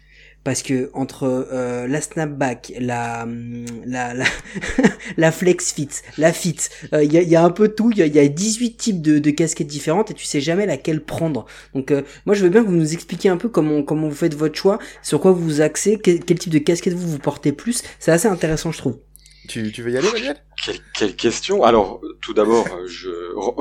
[0.47, 4.27] Parce que entre euh, la snapback, la hum, la la,
[5.17, 6.57] la flex fit, la fit,
[6.93, 7.91] il y, a, y a un peu tout.
[7.91, 10.65] Il y a, y a 18 types de, de casquettes différentes et tu sais jamais
[10.65, 11.47] laquelle prendre.
[11.75, 14.15] Donc euh, moi je veux bien que vous nous expliquiez un peu comment comment vous
[14.15, 17.19] faites votre choix, sur quoi vous vous axez, quel, quel type de casquette vous vous
[17.19, 17.83] portez plus.
[17.99, 19.06] C'est assez intéressant je trouve.
[19.49, 23.11] Tu, tu veux y aller, Manuel Quelle, quelle question Alors, tout d'abord, je,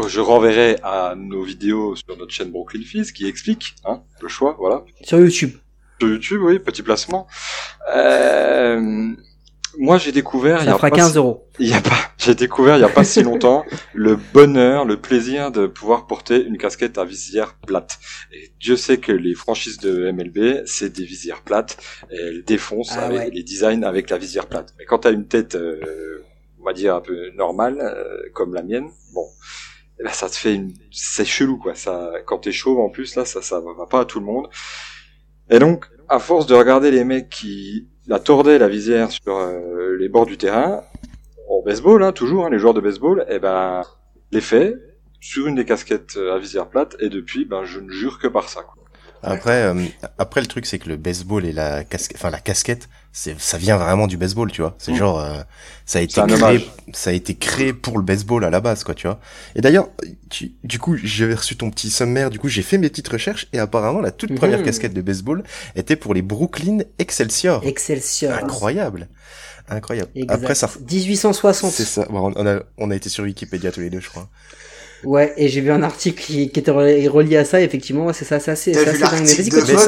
[0.08, 4.56] je renverrai à nos vidéos sur notre chaîne Brooklyn Fizz qui explique hein, le choix,
[4.60, 4.84] voilà.
[5.04, 5.52] Sur YouTube.
[6.00, 7.28] Sur YouTube, oui, petit placement.
[7.94, 9.14] Euh,
[9.78, 10.60] moi, j'ai découvert...
[10.60, 11.48] il y Ça a fera pas 15 si- euros.
[11.60, 13.64] Il y a pas, j'ai découvert il y a pas si longtemps
[13.94, 17.98] le bonheur, le plaisir de pouvoir porter une casquette à visière plate.
[18.34, 21.78] Et Dieu sait que les franchises de MLB, c'est des visières plates.
[22.12, 23.30] Et elles défoncent Ah avec ouais.
[23.32, 24.74] les designs avec la visière plate.
[24.78, 26.24] Mais quand t'as une tête, euh,
[26.60, 29.26] on va dire un peu normale, euh, comme la mienne, bon,
[30.00, 31.74] eh ben, ça te fait une, c'est chelou quoi.
[31.76, 34.48] Ça, quand t'es chauve en plus là, ça, ça va pas à tout le monde.
[35.50, 39.96] Et donc, à force de regarder les mecs qui la tordaient la visière sur euh,
[40.00, 40.84] les bords du terrain,
[41.50, 43.82] en baseball, hein, toujours, hein, les joueurs de baseball, et ben,
[44.32, 44.76] les fait
[45.20, 48.28] sur une des casquettes euh, à visière plate, et depuis, ben, je ne jure que
[48.28, 48.62] par ça.
[49.24, 49.86] Après, euh,
[50.20, 52.90] après le truc c'est que le baseball et la casquette, enfin la casquette,
[53.38, 54.76] ça vient vraiment du baseball, tu vois.
[54.78, 54.96] C'est Mm.
[54.98, 55.42] genre, euh,
[55.86, 56.72] ça a été créé, hommage.
[56.94, 59.20] ça a été créé pour le baseball à la base, quoi, tu vois.
[59.56, 59.88] Et d'ailleurs,
[60.30, 63.48] tu- du coup, j'avais reçu ton petit sommaire, du coup, j'ai fait mes petites recherches
[63.54, 65.44] et apparemment la toute première casquette de baseball
[65.76, 67.66] était pour les Brooklyn Excelsior.
[67.66, 68.34] Excelsior.
[68.34, 69.08] Incroyable,
[69.70, 70.12] incroyable.
[70.16, 70.34] Exact.
[70.34, 71.72] Après ça, 1860.
[71.72, 72.06] c'est ça.
[72.10, 74.28] Bon, on a, on a été sur Wikipédia tous les deux, je crois.
[75.06, 78.26] Ouais, et j'ai vu un article qui, qui était relié à ça, effectivement, ouais, c'est
[78.26, 79.12] ça, c'est assez, c'est ça-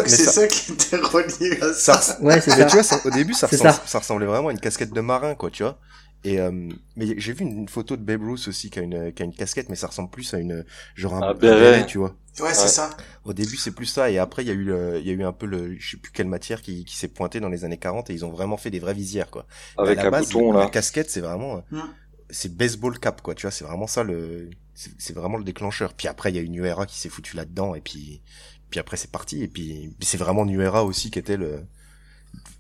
[0.06, 2.00] c'est ça- ça qui était relié à ça.
[2.02, 2.66] Ça, Ouais, c'est Mais ça.
[2.66, 3.84] tu vois, ça- au début, ça, ressemble- ça.
[3.86, 5.80] ça ressemblait vraiment à une casquette de marin, quoi, tu vois.
[6.24, 6.52] Et euh,
[6.96, 9.34] mais j'ai vu une, photo de Babe Ruth aussi qui a une qui a une
[9.36, 10.66] casquette, mais ça ressemble plus à une
[10.96, 11.86] genre un, béret.
[11.86, 12.16] tu vois.
[12.40, 12.68] Ouais, c'est Ouais.
[12.68, 12.90] ça.
[13.24, 15.14] Au début, c'est plus ça, et après, il y a eu le, il y a
[15.14, 17.66] eu un peu le, je sais plus quelle matière qui, qui s'est pointée dans les
[17.66, 19.46] années 40, et ils ont vraiment fait des vraies visières, quoi.
[19.78, 21.82] Avec à la un base, bouton, la casquette, c'est vraiment, euh, Hmm.
[22.30, 23.52] C'est baseball cap, quoi, tu vois.
[23.52, 25.94] C'est vraiment ça le, c'est vraiment le déclencheur.
[25.94, 28.22] Puis après, il y a eu New Era qui s'est foutu là-dedans, et puis,
[28.70, 31.66] puis après, c'est parti, et puis, c'est vraiment New Era aussi qui était le,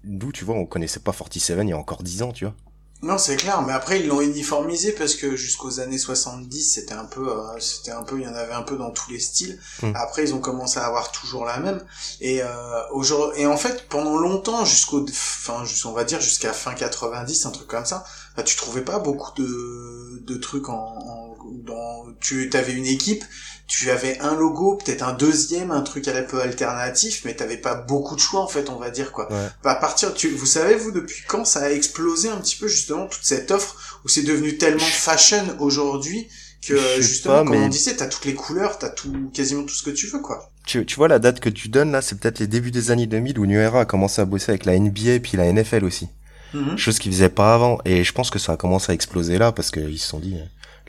[0.04, 2.56] d'où, tu vois, on connaissait pas 47 il y a encore 10 ans, tu vois.
[3.04, 7.06] Non, c'est clair, mais après ils l'ont uniformisé parce que jusqu'aux années 70, c'était un
[7.06, 9.60] peu euh, c'était un peu il y en avait un peu dans tous les styles.
[9.84, 9.92] Hmm.
[9.94, 11.80] Après ils ont commencé à avoir toujours la même
[12.22, 12.48] et euh,
[12.92, 17.46] aujourd'hui et en fait pendant longtemps jusqu'au enfin jus- on va dire jusqu'à fin 90,
[17.46, 18.04] un truc comme ça,
[18.36, 23.24] bah, tu trouvais pas beaucoup de de trucs en, en dans tu avais une équipe,
[23.68, 27.76] tu avais un logo, peut-être un deuxième, un truc un peu alternatif, mais t'avais pas
[27.76, 29.32] beaucoup de choix en fait, on va dire quoi.
[29.32, 29.48] Ouais.
[29.64, 32.68] Bah, à partir, tu, vous savez vous depuis quand ça a explosé un petit peu
[32.68, 36.28] justement toute cette offre où c'est devenu tellement fashion aujourd'hui
[36.66, 39.64] que Je justement pas, comme mais- on disait t'as toutes les couleurs, t'as tout quasiment
[39.64, 40.50] tout ce que tu veux quoi.
[40.66, 43.06] Tu, tu vois la date que tu donnes là, c'est peut-être les débuts des années
[43.08, 45.84] 2000 où New Era a commencé à bosser avec la NBA et puis la NFL
[45.86, 46.10] aussi.
[46.54, 46.78] Mhm.
[46.78, 47.80] Chose qu'ils faisaient pas avant.
[47.86, 50.36] Et je pense que ça a commencé à exploser là parce qu'ils se sont dit,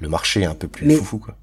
[0.00, 1.36] le marché est un peu plus Mais- foufou quoi.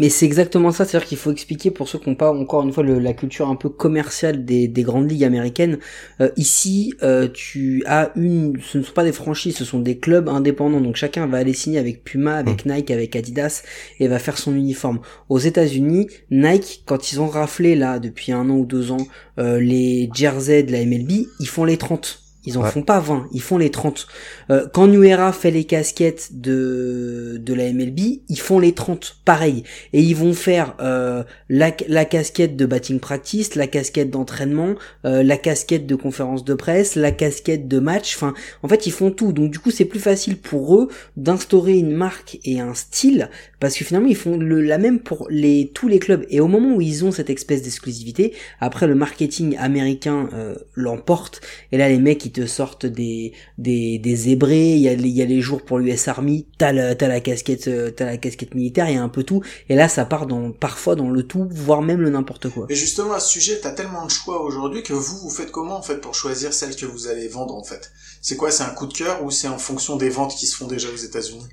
[0.00, 2.72] Mais c'est exactement ça, c'est-à-dire qu'il faut expliquer pour ceux qui n'ont pas encore une
[2.72, 5.78] fois le- la culture un peu commerciale des, des grandes ligues américaines.
[6.20, 9.98] Euh, ici, euh, tu as une, ce ne sont pas des franchises, ce sont des
[9.98, 10.80] clubs indépendants.
[10.80, 13.64] Donc chacun va aller signer avec Puma, avec Nike, avec Adidas
[13.98, 15.00] et va faire son uniforme.
[15.28, 19.04] Aux États-Unis, Nike, quand ils ont raflé là depuis un an ou deux ans
[19.40, 22.22] euh, les jerseys de la MLB, ils font les 30.
[22.48, 22.70] Ils en Ouais.
[22.70, 24.06] font pas 20, ils font les 30.
[24.50, 29.18] Euh, quand New Era fait les casquettes de de la MLB, ils font les 30,
[29.24, 29.64] pareil.
[29.92, 34.74] Et ils vont faire euh, la, la casquette de batting practice, la casquette d'entraînement,
[35.04, 38.16] euh, la casquette de conférence de presse, la casquette de match.
[38.16, 38.32] Enfin,
[38.62, 39.32] en fait, ils font tout.
[39.32, 43.28] Donc du coup, c'est plus facile pour eux d'instaurer une marque et un style
[43.60, 46.24] parce que finalement, ils font le, la même pour les tous les clubs.
[46.30, 51.40] Et au moment où ils ont cette espèce d'exclusivité, après le marketing américain euh, l'emporte.
[51.72, 54.74] Et là, les mecs, ils te sortent des des, des zébrés.
[54.74, 56.46] Il y a les- il y a les jours pour l'US Army.
[56.58, 58.88] T'as la t'as la casquette euh, t'as la casquette militaire.
[58.88, 59.42] Il y a un peu tout.
[59.68, 62.66] Et là, ça part dans parfois dans le tout, voire même le n'importe quoi.
[62.68, 65.76] Et justement à ce sujet, t'as tellement de choix aujourd'hui que vous vous faites comment
[65.76, 67.90] en fait pour choisir celle que vous allez vendre en fait?
[68.20, 70.56] C'est quoi C'est un coup de cœur ou c'est en fonction des ventes qui se
[70.56, 71.46] font déjà aux États-Unis?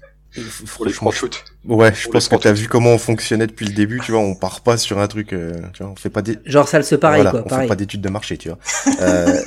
[0.74, 1.44] Pour les francs shoot.
[1.66, 4.36] Ouais, je pense que t'as vu comment on fonctionnait depuis le début, tu vois, on
[4.36, 6.96] part pas sur un truc, euh, tu vois, on fait pas des, Genre ça se
[6.96, 7.66] pareil voilà, quoi, on pareil.
[7.68, 8.58] fait pas d'études de marché, tu vois.
[9.02, 9.42] Euh,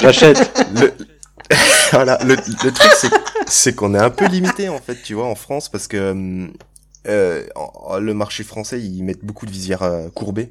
[0.00, 0.50] J'achète.
[0.74, 0.92] le,
[1.92, 3.10] voilà, le, le truc c'est,
[3.46, 6.48] c'est qu'on est un peu limité en fait, tu vois, en France parce que
[7.08, 7.44] euh,
[8.00, 10.50] le marché français ils mettent beaucoup de visières euh, courbées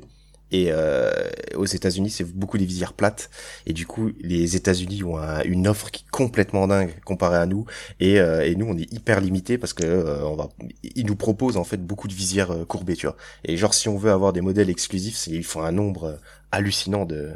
[0.55, 1.11] et euh,
[1.55, 3.29] aux États-Unis c'est beaucoup des visières plates
[3.65, 7.45] et du coup les États-Unis ont un- une offre qui est complètement dingue comparée à
[7.45, 7.65] nous
[7.99, 10.49] et, euh, et nous on est hyper limité parce que euh, on va,
[10.95, 13.17] ils nous proposent en fait beaucoup de visières euh, courbées, tu vois.
[13.43, 16.15] Et genre si on veut avoir des modèles exclusifs, c'est, il faut un nombre euh,
[16.51, 17.31] hallucinant de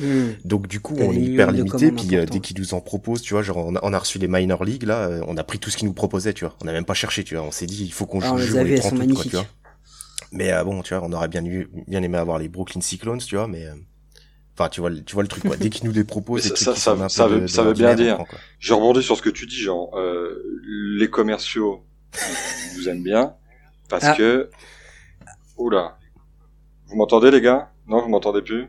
[0.00, 0.30] Hmm.
[0.44, 1.90] donc du coup, on est hyper limité.
[1.90, 4.18] Puis euh, dès qu'ils nous en proposent, tu vois, genre on a, on a reçu
[4.18, 6.56] les minor league là, euh, on a pris tout ce qu'ils nous proposaient, tu vois.
[6.62, 7.44] On n'a même pas cherché, tu vois.
[7.44, 9.12] On s'est dit il faut qu'on Ah, joue les vues, les elles prend sont toutes,
[9.12, 9.46] quoi, tu vois.
[10.32, 13.18] Mais euh, bon, tu vois, on aurait bien eu, bien aimé avoir les Brooklyn Cyclones,
[13.18, 13.48] tu vois.
[13.48, 13.74] Mais euh,
[14.60, 15.56] Enfin, tu vois, le- tu vois le truc, quoi.
[15.56, 17.74] Dès qu'ils nous les proposent, ça- ça- un ça peu veut- de- ça de veut
[17.74, 18.18] bien dire.
[18.58, 20.42] Je rebondis sur ce que tu dis, genre, euh,
[20.98, 21.84] les commerciaux
[22.72, 23.34] ils vous aiment bien
[23.88, 24.14] parce Ah.
[24.16, 24.50] que...
[25.58, 25.96] Oula.
[26.88, 27.70] Vous m'entendez, les gars?
[27.86, 28.66] Non, vous m'entendez plus?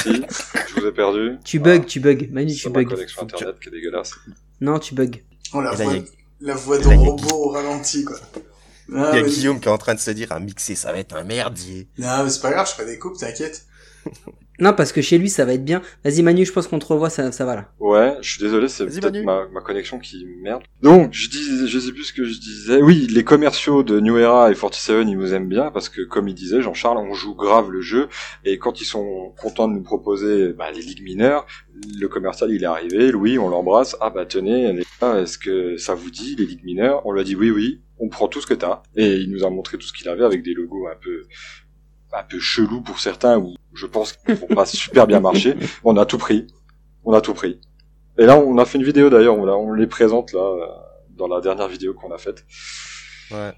[0.00, 0.22] Si,
[0.68, 1.38] je vous ai perdu.
[1.44, 1.78] Tu Voilà.
[1.78, 2.28] bugs, tu bugs.
[2.30, 2.84] Manu, tu ma bugs.
[2.88, 4.14] connexion internet qui est dégueulasse.
[4.60, 5.10] Non, tu bugs.
[5.54, 5.92] Oh, la voix,
[6.40, 8.16] la voix de robot au ralenti, quoi.
[8.94, 10.74] Ah, Il y a mais- Guillaume qui est en train de se dire, un mixé,
[10.74, 11.88] ça va être un merdier.
[11.98, 13.64] Non, mais c'est pas grave, je ferai des coupes, t'inquiète.
[14.60, 15.80] Non, parce que chez lui, ça va être bien.
[16.04, 17.68] Vas-y, Manu, je pense qu'on te revoit, ça, ça va là.
[17.78, 20.62] Ouais, je suis désolé, c'est peut-être ma, ma connexion qui merde.
[20.82, 22.82] Donc, je dis, je sais plus ce que je disais.
[22.82, 26.28] Oui, les commerciaux de New Era et 47, ils nous aiment bien parce que, comme
[26.28, 28.08] il disait, Jean-Charles, on joue grave le jeu
[28.44, 31.46] et quand ils sont contents de nous proposer bah, les ligues mineures,
[31.98, 33.96] le commercial il est arrivé, Louis, on l'embrasse.
[34.02, 37.00] Ah bah tenez, est-ce que ça vous dit les ligues mineures?
[37.06, 39.44] On lui a dit oui, oui, on prend tout ce que t'as et il nous
[39.44, 41.22] a montré tout ce qu'il avait avec des logos un peu
[42.12, 45.54] un peu chelous pour certains ou je pense qu'ils vont pas super bien marcher.
[45.84, 46.46] On a tout pris,
[47.04, 47.60] on a tout pris.
[48.18, 50.66] Et là, on a fait une vidéo d'ailleurs, on, la- on les présente là euh,
[51.16, 52.44] dans la dernière vidéo qu'on a faite
[53.30, 53.52] Ouais.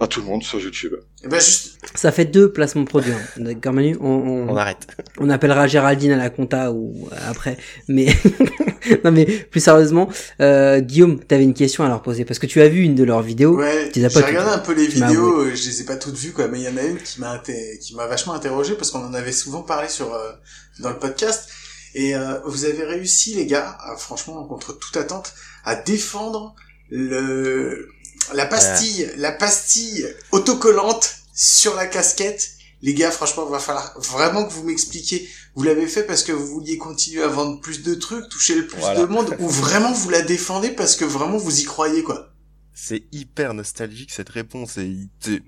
[0.00, 0.94] à tout le monde sur YouTube.
[1.22, 3.12] Et ben, juste, Ça fait deux placements produits.
[3.12, 3.20] hein.
[3.36, 4.86] D'accord, Manu on, on, On arrête.
[5.18, 7.56] on appellera Géraldine à la compta ou après.
[7.88, 8.06] Mais
[9.04, 10.08] non, mais plus sérieusement,
[10.40, 13.04] euh, Guillaume, t'avais une question à leur poser parce que tu as vu une de
[13.04, 13.56] leurs vidéos.
[13.56, 16.48] ouais, j'ai regardé un peu les vidéos, euh, je les ai pas toutes vues, quoi,
[16.48, 17.42] mais il y en a une qui m'a
[17.80, 20.32] qui m'a vachement interrogé parce qu'on en avait souvent parlé sur, euh,
[20.80, 21.48] dans le podcast.
[21.94, 26.54] Et euh, vous avez réussi, les gars, à, franchement, contre toute attente, à défendre
[26.90, 27.88] le
[28.34, 32.50] la pastille, la pastille autocollante sur la casquette.
[32.82, 35.28] Les gars, franchement, va falloir vraiment que vous m'expliquiez.
[35.54, 38.66] Vous l'avez fait parce que vous vouliez continuer à vendre plus de trucs, toucher le
[38.66, 39.00] plus Voilà.
[39.00, 42.32] de monde, ou vraiment vous la défendez parce que vraiment vous y croyez, quoi.
[42.74, 45.44] C'est hyper nostalgique cette réponse et tu-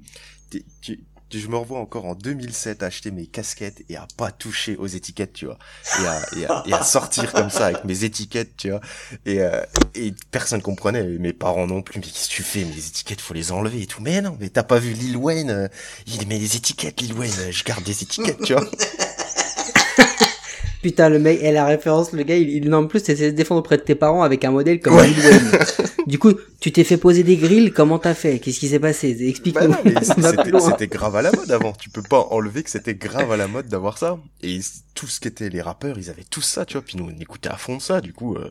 [0.81, 1.05] tu-
[1.39, 4.87] je me revois encore en 2007 à acheter mes casquettes et à pas toucher aux
[4.87, 5.59] étiquettes, tu vois,
[6.01, 8.81] et à, et à, et à sortir comme ça avec mes étiquettes, tu vois,
[9.27, 9.63] et, euh,
[9.95, 13.35] et personne comprenait, mes parents non plus, mais qu'est-ce que tu fais, mes étiquettes, faut
[13.35, 15.69] les enlever et tout, mais non, mais t'as pas vu Lil Wayne, euh,
[16.07, 18.65] il met les étiquettes, Lil Wayne, je garde des étiquettes, tu vois.
[20.85, 23.61] Putain, le mec, et la référence, le gars, il, il en plus, c'est se défendre
[23.61, 25.09] auprès de tes parents avec un modèle comme Ouais.
[26.07, 28.39] Du coup, tu t'es fait poser des grilles, comment t'as fait?
[28.39, 29.15] Qu'est-ce qui s'est passé?
[29.15, 29.73] Bah Explique-nous.
[29.73, 31.73] plus c'était grave à la mode avant.
[31.73, 34.19] Tu peux pas enlever que c'était grave à la mode d'avoir ça.
[34.43, 34.61] Et
[34.95, 36.83] tout ce qui était les rappeurs, ils avaient tous ça, tu vois.
[36.83, 38.03] Puis nous, on écoutait à fond ça.
[38.03, 38.51] Du coup, euh,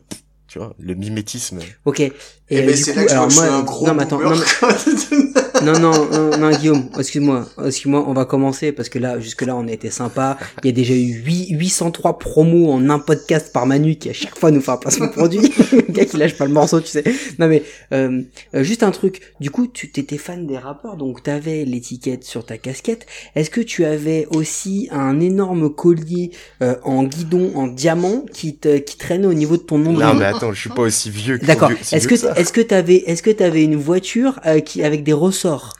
[0.54, 1.58] tu vois, le mimétisme.
[1.84, 1.98] Ok.
[1.98, 2.12] Et,
[2.50, 3.94] Et, euh, ben c'est là que je alors que je suis moi, un gros non,
[3.94, 8.88] mais attends, non, mais- non, non, non, non, Guillaume, excuse-moi, excuse-moi, on va commencer parce
[8.88, 10.36] que là, jusque là, on a été sympa.
[10.62, 14.12] Il y a déjà eu 8, 803 promos en un podcast par Manu qui à
[14.12, 15.40] chaque fois nous fait un placement de produit.
[15.72, 17.02] le gars qui lâche pas le morceau, tu sais.
[17.40, 18.22] Non mais, euh,
[18.54, 19.22] euh, juste un truc.
[19.40, 23.06] Du coup, tu t'étais fan des rappeurs, donc t'avais l'étiquette sur ta casquette.
[23.34, 26.30] Est-ce que tu avais aussi un énorme collier
[26.62, 30.14] euh, en guidon, en diamant qui te, qui traînait au niveau de ton nombril Non,
[30.14, 31.70] mais attends, je suis pas aussi vieux que D'accord.
[31.80, 32.32] si Est-ce que ça.
[32.36, 35.74] est-ce que t'avais est-ce que t'avais une voiture euh, qui avec des ressorts?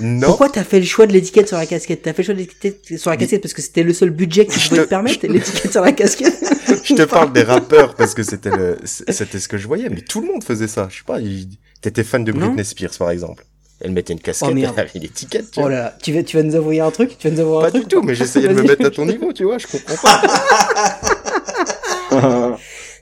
[0.00, 0.26] Non.
[0.28, 2.02] Pourquoi t'as fait le choix de l'étiquette sur la casquette?
[2.02, 4.46] T'as fait le choix de l'étiquette sur la casquette parce que c'était le seul budget
[4.46, 6.34] que tu pouvais te- te permettre l'étiquette sur la casquette?
[6.84, 9.88] je te parle des rappeurs parce que c'était le, c'était ce que je voyais.
[9.88, 10.88] Mais tout le monde faisait ça.
[10.90, 11.20] Je sais pas.
[11.20, 11.48] il-
[11.80, 12.46] T'étais fan de Non.
[12.48, 13.44] Britney Spears, par exemple.
[13.84, 16.44] Elle mettait une casquette, Oh, elle avait l'étiquette, Oh là là, tu vas tu vas
[16.44, 17.18] nous envoyer un truc?
[17.18, 18.90] Tu vas nous envoyer un Pas truc du tout, mais j'essayais de me mettre à
[18.90, 20.22] ton niveau, tu vois, je comprends pas.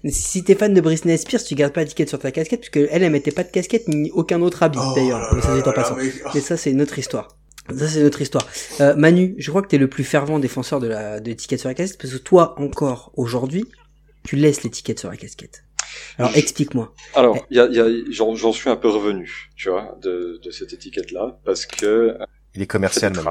[0.08, 3.02] Si t'es fan de Britney Spears, tu gardes pas l'étiquette sur ta casquette puisque elle
[3.02, 5.34] elle mettait pas de casquette ni aucun autre habit Oh d'ailleurs.
[5.34, 5.96] Mais ça c'est en passant.
[5.96, 7.36] mais- Mais ça c'est une autre histoire.
[7.76, 8.46] Ça c'est une autre histoire.
[8.80, 11.68] Euh, Manu, je crois que t'es le plus fervent défenseur de la de l'étiquette sur
[11.68, 13.66] la casquette parce que toi encore aujourd'hui,
[14.24, 15.64] tu laisses l'étiquette sur la casquette.
[16.18, 16.94] Alors explique-moi.
[17.14, 20.50] Alors, il y a, y a, j'en, suis un peu revenu, tu vois, de, de
[20.50, 22.16] cette étiquette-là, parce que
[22.54, 23.24] Il est commercial, même.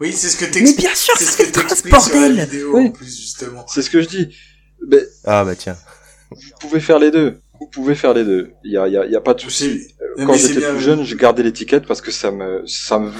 [0.00, 0.78] Oui, c'est ce que Mais t'expliques.
[0.86, 2.86] bien sûr, c'est ce que trace t'expliques sur la vidéo, Oui.
[2.86, 3.64] en plus, justement.
[3.66, 4.36] C'est ce que je dis.
[4.86, 5.76] Mais Ah, bah tiens.
[6.34, 7.40] Vous pouvez faire les deux.
[7.60, 8.52] Vous pouvez faire les deux.
[8.64, 9.80] Il y a, il y a, il y a pas de souci.
[10.16, 13.10] Quand j'étais plus jeune, je gardais l'étiquette parce que ça me, ça me,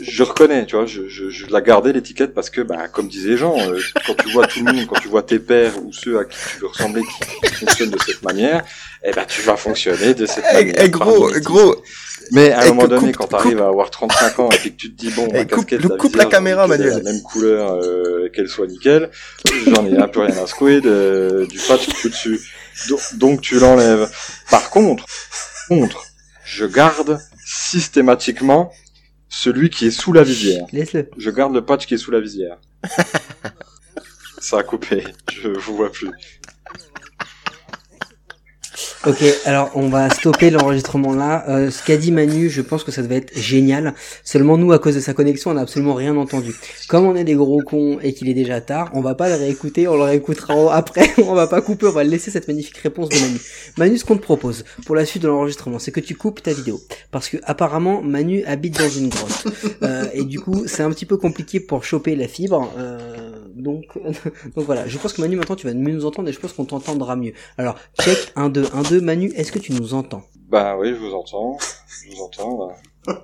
[0.00, 3.36] je reconnais, tu vois, je, je, je la gardais l'étiquette parce que, bah, comme disaient
[3.36, 6.18] Jean, euh, quand tu vois tout le monde, quand tu vois tes pères ou ceux
[6.18, 7.02] à qui tu veux ressembler
[7.48, 8.62] qui fonctionnent de cette manière,
[9.04, 10.74] eh ben, tu vas fonctionner de cette Eh, manière.
[10.78, 11.76] eh, par gros, gros,
[12.30, 14.56] Mais à un Eh, moment donné, coupe, quand tu arrives à avoir 35 ans et
[14.58, 16.74] puis que tu te dis, bon, ma coupe- casquette, la coupe la visière, caméra, qu'elle
[16.74, 17.02] ait Manuel.
[17.04, 19.10] La même couleur, euh, qu'elle soit nickel.
[19.66, 22.40] J'en ai un peu rien à secouer de, du patch au-dessus.
[22.88, 24.08] Donc, donc tu l'enlèves.
[24.50, 25.04] Par contre,
[25.68, 26.04] contre,
[26.44, 28.72] je garde systématiquement
[29.32, 30.66] celui qui est sous la visière.
[30.72, 31.08] Laisse-le.
[31.16, 32.58] Je garde le patch qui est sous la visière.
[34.38, 35.04] Ça a coupé.
[35.32, 36.10] Je vous vois plus.
[39.04, 41.44] Ok, alors on va stopper l'enregistrement là.
[41.48, 43.94] Euh, ce qu'a dit Manu, je pense que ça devait être génial.
[44.22, 46.54] Seulement nous, à cause de sa connexion, on n'a absolument rien entendu.
[46.86, 49.34] Comme on est des gros cons et qu'il est déjà tard, on va pas le
[49.34, 51.10] réécouter, on le réécoutera après.
[51.18, 53.40] on va pas couper, on va laisser cette magnifique réponse de Manu.
[53.76, 56.52] Manu, ce qu'on te propose pour la suite de l'enregistrement, c'est que tu coupes ta
[56.52, 56.80] vidéo,
[57.10, 59.46] parce que apparemment Manu habite dans une grotte
[59.82, 62.70] Euh, et du coup c'est un petit peu compliqué pour choper la fibre.
[62.78, 62.98] Euh,
[63.56, 63.84] donc
[64.54, 66.52] donc voilà, je pense que Manu maintenant tu vas mieux nous entendre et je pense
[66.52, 67.32] qu'on t'entendra mieux.
[67.58, 70.22] Alors check 1 2 1 2 Manu, est-ce que tu nous entends?
[70.48, 71.58] Bah oui, je vous entends.
[72.04, 72.72] Je vous entends.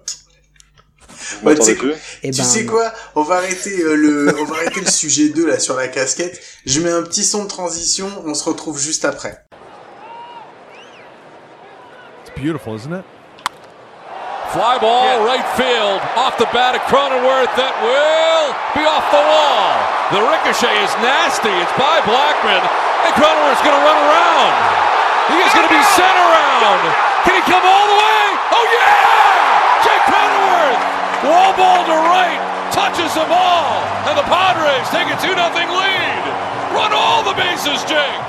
[1.42, 4.56] Vous Bah, tu plus Eh tu sais quoi On va arrêter euh, le, on va
[4.56, 6.40] arrêter le sujet 2 là sur la casquette.
[6.64, 8.08] Je mets un petit son de transition.
[8.24, 9.44] On se retrouve juste après.
[12.24, 13.04] It's beautiful, isn't it?
[14.52, 17.52] Fly ball, right field, off the bat of Cronenworth.
[17.56, 19.76] That will be off the wall.
[20.12, 21.52] The ricochet is nasty.
[21.60, 22.62] It's by Blackman,
[23.04, 24.97] and Cronenworth's going to run around.
[25.28, 26.82] He is going to be sent around.
[27.24, 28.24] Can he come all the way?
[28.56, 29.84] Oh yeah!
[29.84, 30.82] Jake Cronenworth,
[31.28, 32.40] wall ball to right,
[32.72, 36.24] touches them all, and the Padres take a two 0 lead.
[36.72, 38.20] Run all the bases, Jake.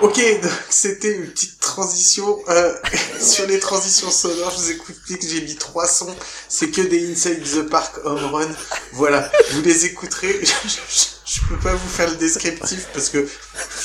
[0.00, 0.20] Ok,
[0.68, 2.38] c'était une petite transition.
[2.48, 2.74] Euh,
[3.20, 6.14] sur les transitions sonores, je vous ai expliqué que j'ai mis trois sons.
[6.48, 8.48] C'est que des Inside the Park Home Run.
[8.94, 10.40] Voilà, vous les écouterez.
[11.32, 13.26] Je, peux pas vous faire le descriptif parce que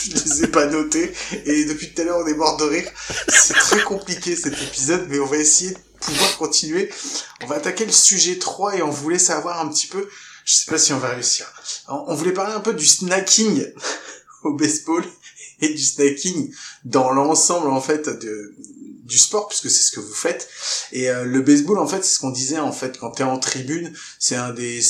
[0.04, 1.14] je les ai pas notés.
[1.46, 2.90] Et depuis tout à l'heure, on est mort de rire.
[3.30, 6.92] C'est très compliqué cet épisode, mais on va essayer de pouvoir continuer.
[7.44, 10.10] On va attaquer le sujet 3 et on voulait savoir un petit peu...
[10.46, 11.46] Je sais pas si on va réussir.
[11.88, 13.66] On voulait parler un peu du snacking
[14.44, 15.04] au baseball
[15.62, 16.54] et du snacking
[16.86, 18.56] dans l'ensemble en fait de
[19.04, 20.50] du sport puisque c'est ce que vous faites
[20.92, 23.40] et euh, le baseball en fait c'est ce qu'on disait en fait quand t'es en
[23.40, 24.82] tribune c'est un des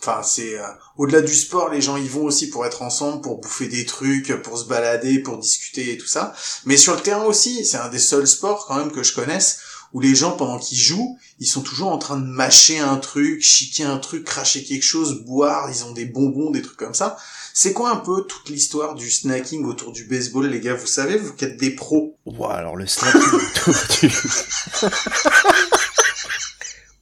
[0.00, 0.66] enfin c'est euh,
[0.96, 4.34] au-delà du sport les gens y vont aussi pour être ensemble pour bouffer des trucs
[4.42, 6.34] pour se balader pour discuter et tout ça.
[6.64, 9.60] Mais sur le terrain aussi c'est un des seuls sports quand même que je connaisse
[9.92, 13.42] où les gens pendant qu'ils jouent ils sont toujours en train de mâcher un truc
[13.42, 17.16] chiquer un truc cracher quelque chose boire ils ont des bonbons des trucs comme ça.
[17.58, 20.74] C'est quoi un peu toute l'histoire du snacking autour du baseball, les gars?
[20.74, 22.18] Vous savez, vous qui êtes des pros?
[22.26, 24.12] Ouah, alors le snacking autour du...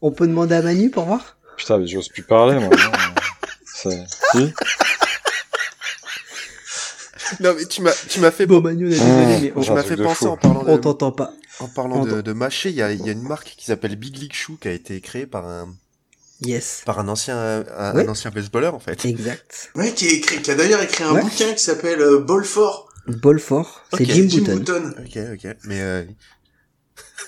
[0.00, 1.36] On peut demander à Manu pour voir?
[1.56, 2.70] Putain, mais j'ose plus parler, moi.
[2.70, 2.92] non.
[3.74, 4.52] C'est- Si
[7.40, 9.72] Non mais tu m'as, tu m'as fait, Bon Manu, on est désolé, mais on, tu
[9.72, 10.32] m'as fait penser fou.
[10.32, 11.32] en parlant on de, t'entend pas.
[11.58, 13.64] en parlant on de, de mâcher, il y a, il y a une marque qui
[13.64, 15.74] s'appelle Big League Shoe qui a été créée par un,
[16.42, 16.82] Yes.
[16.84, 18.04] par un ancien, un, Ouais.
[18.04, 19.04] un ancien baseballeur en fait.
[19.06, 19.70] Exact.
[19.74, 21.22] Ouais, qui a écrit, qui a d'ailleurs écrit un Ouais.
[21.22, 22.92] bouquin qui s'appelle euh, Ball for.
[23.06, 24.56] Ball c'est Ok, Jim Jim Button.
[24.58, 24.94] Button.
[24.98, 25.56] Ok, ok.
[25.64, 26.04] Mais euh,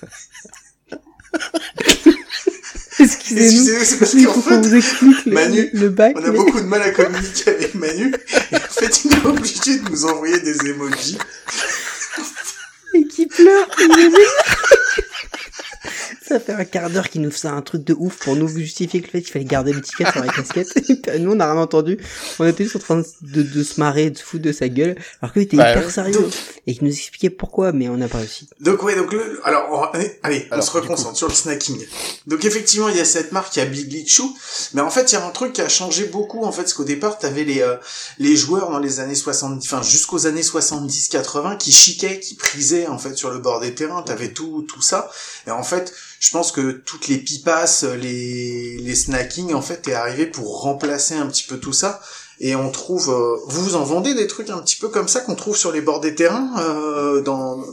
[3.01, 3.85] Excusez-nous.
[3.85, 6.15] C'est parce qu'en fait, vous explique le, Manu, le bac.
[6.19, 8.15] on a mais- beaucoup de mal à communiquer avec Manu.
[8.53, 11.19] Et en fait, il est obligé de nous envoyer des emojis.
[12.95, 13.69] et qui pleure.
[16.29, 19.01] Ça fait un quart d'heure qu'il nous faisait un truc de ouf pour nous justifier
[19.01, 20.69] que le fait qu'il fallait garder l'étiquette sur la casquette.
[20.91, 21.99] Et puis, nous, on n'a rien entendu.
[22.39, 24.97] On était juste en train de, de se marrer, de se foutre de sa gueule,
[25.23, 26.15] alors qu'il était Bah, hyper sérieux.
[26.15, 26.33] Donc-
[26.67, 28.49] Et qu'il nous expliquait pourquoi, mais on n'a pas réussi.
[28.61, 31.79] Donc ouais, donc le, alors on- allez, allez, on se reconcentre sur le snacking.
[32.27, 34.29] Donc effectivement, il y a cette marque, il y a Big League Shoe,
[34.75, 36.75] mais en fait, il y a un truc qui a changé beaucoup en fait, parce
[36.75, 37.77] qu'au départ, t'avais les euh,
[38.19, 42.99] les joueurs dans les années 70, enfin jusqu'aux années 70-80 qui chiquaient, qui prisaient en
[42.99, 45.11] fait sur le bord des terrains, t'avais tout tout ça.
[45.47, 49.95] Et en fait, je pense que toutes les pipasses, les les snacking en fait est
[49.95, 52.01] arrivé pour remplacer un petit peu tout ça.
[52.39, 55.21] Et on trouve, euh, vous vous en vendez des trucs un petit peu comme ça
[55.21, 57.65] qu'on trouve sur les bords des terrains, euh, dans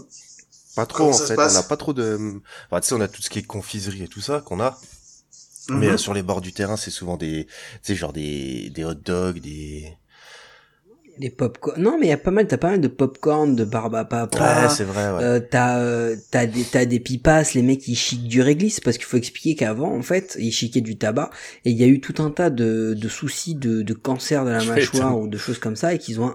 [0.75, 1.37] pas trop Comment en fait.
[1.37, 2.41] On n'a pas trop de.
[2.69, 4.79] Enfin, tu sais, on a tout ce qui est confiserie et tout ça qu'on a.
[5.69, 5.77] Mhm.
[5.77, 7.51] Mais euh, sur les bords du terrain, c'est souvent des, tu
[7.83, 9.93] sais, genre des, des hot dogs, des.
[11.19, 11.81] Les popcorn.
[11.81, 14.05] Non, mais il y a pas mal, t'as pas mal de popcorn, de barbe à
[14.05, 14.63] papa.
[14.63, 15.11] Ouais, c'est vrai.
[15.11, 15.23] Ouais.
[15.23, 18.97] Euh, t'as euh, t'as des t'as des pipas les mecs ils chiquent du réglisse parce
[18.97, 21.29] qu'il faut expliquer qu'avant en fait ils chiquaient du tabac
[21.65, 24.51] et il y a eu tout un tas de, de soucis de, de cancer de
[24.51, 26.33] la mâchoire ou de choses comme ça et qu'ils ont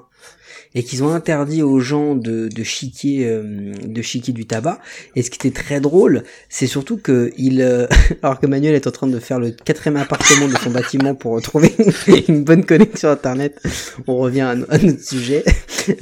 [0.75, 4.79] et qu'ils ont interdit aux gens de de chiquer euh, de chiquer du tabac
[5.17, 7.87] et ce qui était très drôle c'est surtout que il euh,
[8.23, 11.33] alors que Manuel est en train de faire le quatrième appartement de son bâtiment pour
[11.33, 11.73] retrouver
[12.29, 13.61] une bonne connexion internet
[14.07, 15.45] on revient à, no- à notre sujet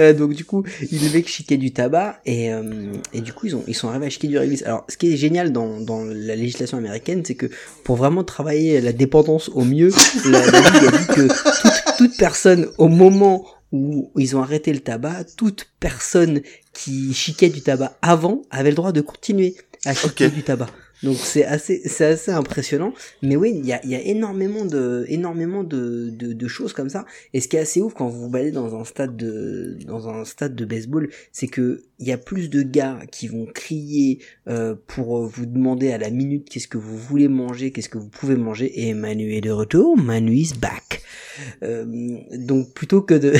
[0.01, 3.55] euh, donc du coup, ils devaient chiquer du tabac et, euh, et du coup ils
[3.55, 4.65] ont ils sont arrivés à chiquer du réglisse.
[4.65, 7.47] Alors ce qui est génial dans, dans la législation américaine, c'est que
[7.85, 9.91] pour vraiment travailler la dépendance au mieux,
[10.29, 14.73] la, la Ligue a dit que toute, toute personne au moment où ils ont arrêté
[14.73, 16.41] le tabac, toute personne
[16.73, 20.69] qui chiquait du tabac avant avait le droit de continuer à chiquer du tabac.
[21.03, 22.93] Donc c'est assez, c'est assez impressionnant.
[23.23, 26.89] Mais oui, il y a, y a énormément de, énormément de, de, de choses comme
[26.89, 27.05] ça.
[27.35, 30.09] Et ce qui est assez ouf quand vous vous baladez dans un stade de, dans
[30.09, 34.19] un stade de baseball, c'est que il y a plus de gars qui vont crier
[34.49, 38.09] euh, pour vous demander à la minute qu'est-ce que vous voulez manger, qu'est-ce que vous
[38.09, 38.87] pouvez manger.
[38.87, 39.97] Et Manu est de retour.
[39.97, 41.03] Manu is back.
[41.63, 41.85] Euh,
[42.35, 43.35] donc plutôt que de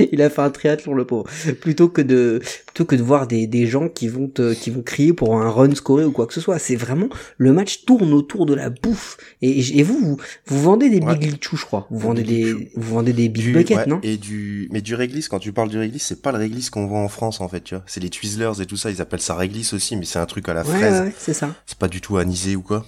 [0.12, 1.26] il a fait un triathlon le pauvre
[1.60, 4.82] plutôt que de plutôt que de voir des, des gens qui vont te, qui vont
[4.82, 6.58] crier pour un run scoré ou quoi que ce soit.
[6.58, 9.18] C'est vraiment le match tourne autour de la bouffe.
[9.42, 11.16] Et, et vous, vous vous vendez des Ouais.
[11.16, 11.86] big je crois.
[11.90, 12.58] Vous Des vendez des lichou.
[12.76, 14.00] vous vendez des big buckets ouais, non?
[14.02, 16.86] et du mais du réglisse quand tu parles du réglisse c'est pas le réglisse qu'on
[16.86, 17.84] voit en France en fait tu vois.
[17.86, 20.48] C'est les Twizzlers et tout ça ils appellent ça réglisse aussi mais c'est un truc
[20.48, 21.12] à la ouais, fraise.
[21.18, 21.50] c'est ça.
[21.66, 22.86] C'est pas du tout anisé ou quoi?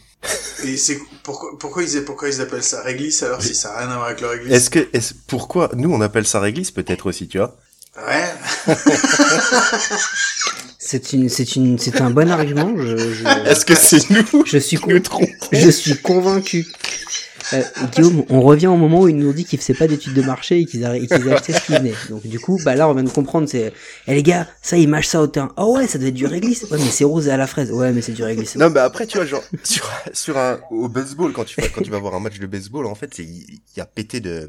[0.64, 3.88] Et c'est pourquoi, pourquoi ils pourquoi ils appellent ça réglisse alors si ça a rien
[3.90, 4.52] à voir avec le réglisse?
[4.54, 7.56] est-ce que est pourquoi nous on appelle ça réglisse peut-être aussi tu vois?
[7.96, 8.24] Ouais.
[10.86, 14.58] c'est une c'est une c'est un bon argument je je, est-ce que c'est nous je
[14.58, 15.00] suis con-
[15.52, 16.66] Je suis convaincu.
[17.52, 17.62] Euh,
[17.92, 20.22] Guillaume, on revient au moment où ils nous ont dit qu'ils faisaient pas d'études de
[20.22, 21.94] marché et qu'ils et qu'ils achetaient ce qu'ils venaient.
[22.10, 23.72] Donc du coup, bah là, on vient de comprendre, c'est,
[24.08, 25.52] eh les gars, ça, ils mâchent ça au terrain.
[25.56, 26.64] Oh ouais, ça doit être du réglisse.
[26.64, 27.70] Ouais, mais c'est rose et à la fraise.
[27.70, 28.56] Ouais, mais c'est du réglisse.
[28.56, 31.82] non mais après tu vois genre sur sur un au baseball quand tu vas quand
[31.82, 34.48] tu vas voir un match de baseball en fait il y a pété de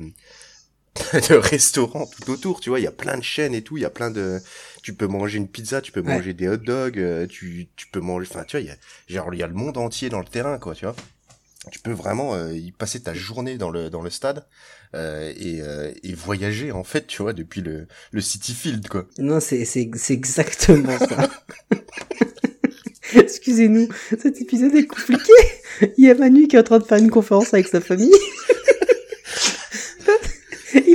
[1.29, 3.81] de restaurants tout autour, tu vois, il y a plein de chaînes et tout, il
[3.81, 4.39] y a plein de
[4.83, 6.15] tu peux manger une pizza, tu peux Ouais.
[6.15, 8.75] manger des hot dogs, euh, tu tu peux manger enfin tu vois, il y a
[9.07, 10.95] genre il y a le monde entier dans le terrain quoi, tu vois.
[11.71, 14.45] Tu peux vraiment euh, y passer ta journée dans le dans le stade
[14.95, 19.05] euh, et euh, et voyager en fait, tu vois, depuis le le City Field quoi.
[19.17, 21.29] Non, c'est, c'est, c'est exactement ça.
[23.13, 23.87] Excusez-nous,
[24.21, 25.31] cet épisode est compliqué.
[25.97, 28.11] Il y a Manu qui est en train de faire une conférence avec sa famille.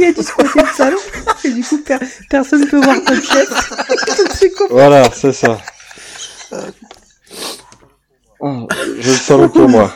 [0.02, 0.98] Il a dû squatter le salon.
[1.44, 1.98] Et du coup, per-
[2.30, 4.64] personne ne peut voir c'est compliqué.
[4.70, 5.58] Voilà, c'est ça.
[8.44, 8.66] Ah,
[8.98, 9.94] je le salon pour moi.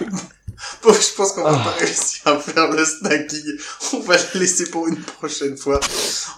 [0.82, 1.64] Bon, je pense qu'on va Ah.
[1.64, 3.44] pas réussir à faire le snacking.
[3.94, 5.80] On va le laisser pour une prochaine fois.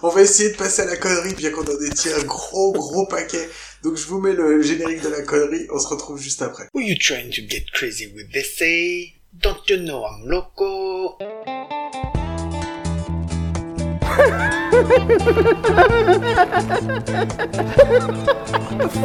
[0.01, 2.71] On va essayer de passer à la connerie, bien qu'on en ait tiré un gros
[2.73, 3.47] gros paquet.
[3.83, 5.67] Donc je vous mets le générique de la connerie.
[5.71, 6.67] On se retrouve juste après.
[6.73, 8.31] Who you trying to get crazy with?
[8.33, 9.13] This say?
[9.33, 11.17] Don't you know I'm loco?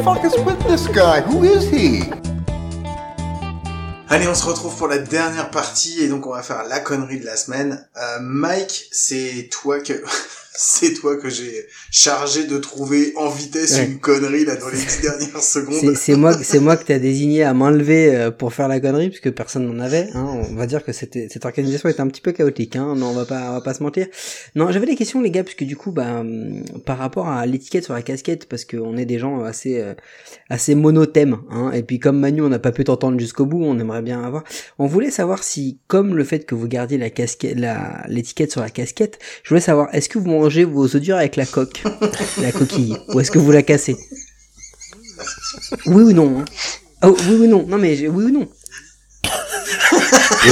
[0.03, 1.21] Fuck is with this guy?
[1.21, 2.03] Who is he?
[4.07, 7.19] Allez, on se retrouve pour la dernière partie et donc on va faire la connerie
[7.19, 7.87] de la semaine.
[7.97, 9.93] Euh, Mike, c'est toi que
[10.57, 13.85] c'est toi que j'ai chargé de trouver en vitesse Ouais.
[13.85, 15.95] une connerie là dans les dix dernières secondes.
[15.95, 19.09] C'est, moi, c'est moi que t'as désigné à main levée euh, pour faire la connerie,
[19.09, 20.07] puisque personne n'en avait.
[20.13, 20.41] Hein.
[20.49, 22.75] On va dire que c'était, cette organisation était un petit peu chaotique.
[22.75, 22.95] Hein.
[22.95, 24.07] Non, on va pas, on va pas se mentir.
[24.55, 27.83] Non, j'avais des questions, les gars, puisque du coup, bah, hum, par rapport à l'étiquette
[27.83, 29.93] sur la casquette, parce qu'on est des gens assez, euh,
[30.49, 31.37] assez monothèmes.
[31.49, 31.71] Hein.
[31.73, 34.43] Et puis comme Manu, on n'a pas pu t'entendre jusqu'au bout, on aimerait bien avoir.
[34.79, 38.61] On voulait savoir si, comme le fait que vous gardiez la casquette, la, l'étiquette sur
[38.61, 41.83] la casquette, je voulais savoir, est-ce que vous mangez vos œufs durs avec la coque,
[42.41, 43.97] la coquille, ou est-ce que vous la cassez
[45.87, 46.45] Oui ou non hein
[47.03, 48.47] Oh, oui ou non Non mais j'ai- oui ou non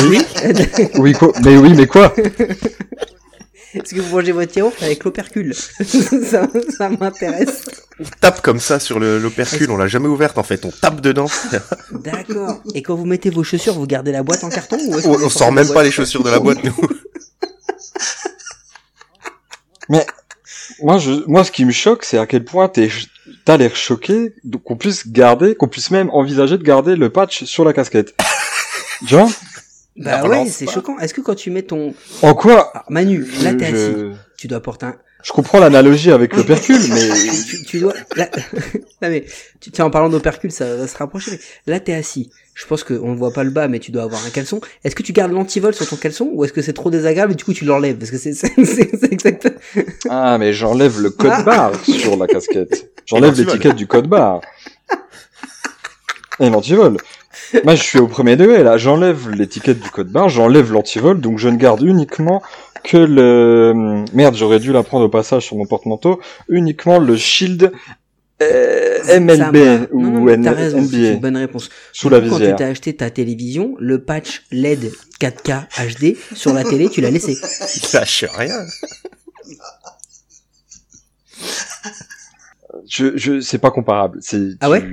[0.09, 0.19] Oui,
[0.97, 2.13] oui, quoi Mais oui, mais quoi
[3.75, 5.53] Est-ce que vous mangez votre yaourt avec l'opercule
[6.33, 7.65] Ça, ça m'intéresse.
[7.99, 11.01] On tape comme ça sur le l'opercule, on l'a jamais ouverte en fait, on tape
[11.01, 11.27] dedans.
[11.91, 12.61] D'accord.
[12.73, 15.07] Et quand vous mettez vos chaussures, vous gardez la boîte en carton ou est-ce que
[15.09, 16.75] on, vous on sortez sort la même boîte pas les chaussures de la boîte nous.
[20.81, 22.89] Moi, je, moi, ce qui me choque, c'est à quel point t'es,
[23.45, 27.65] t'as l'air choqué qu'on puisse garder, qu'on puisse même envisager de garder le patch sur
[27.65, 28.13] la casquette.
[29.07, 29.29] tu vois?
[29.95, 30.97] Bah Non, ouais, c'est choquant.
[30.99, 31.93] Est-ce que quand tu mets ton...
[32.21, 32.71] En quoi?
[32.73, 33.75] Ah, Manu, là je, t'es assis.
[33.75, 34.95] je, Tu dois porter un...
[35.23, 37.09] je comprends l'analogie avec l'opercule, mais
[37.49, 37.93] tu, tu- dois...
[38.15, 38.29] Là...
[39.01, 39.25] non mais,
[39.59, 41.39] tu, tiens, en parlant d'opercule, ça va se rapprocher.
[41.65, 42.29] mais Là t'es assis.
[42.55, 44.61] Je pense qu'on ne voit pas le bas, mais tu dois avoir un caleçon.
[44.83, 47.35] Est-ce que tu gardes l'antivol sur ton caleçon ou est-ce que c'est trop désagréable et
[47.35, 47.97] du coup tu l'enlèves?
[47.97, 49.51] Parce que c'est c'est- c'est- c'est exact.
[50.09, 51.41] ah, mais j'enlève le code Ah.
[51.43, 52.91] barre sur la casquette.
[53.05, 54.41] J'enlève l'étiquette du code barre.
[56.39, 56.97] Et l'antivol.
[57.63, 58.77] Moi, je suis au premier degré, là.
[58.77, 62.41] J'enlève l'étiquette du code barre, j'enlève l'antivol, donc je ne garde uniquement
[62.83, 64.03] que le...
[64.13, 66.19] Merde, j'aurais dû la prendre au passage sur mon porte-manteau.
[66.49, 67.71] Uniquement le shield
[68.41, 71.69] euh, MLB ou non, non, mais N- t'as raison, c'est une NBA bonne réponse.
[71.93, 72.55] sous la coup, Quand visière.
[72.57, 75.67] tu t'as acheté ta télévision, le patch LED 4K
[76.01, 77.37] HD sur la télé, tu l'as laissé.
[77.75, 78.65] Il lâche rien.
[82.87, 84.19] Je, je, c'est pas comparable.
[84.21, 84.83] C'est, Ah ouais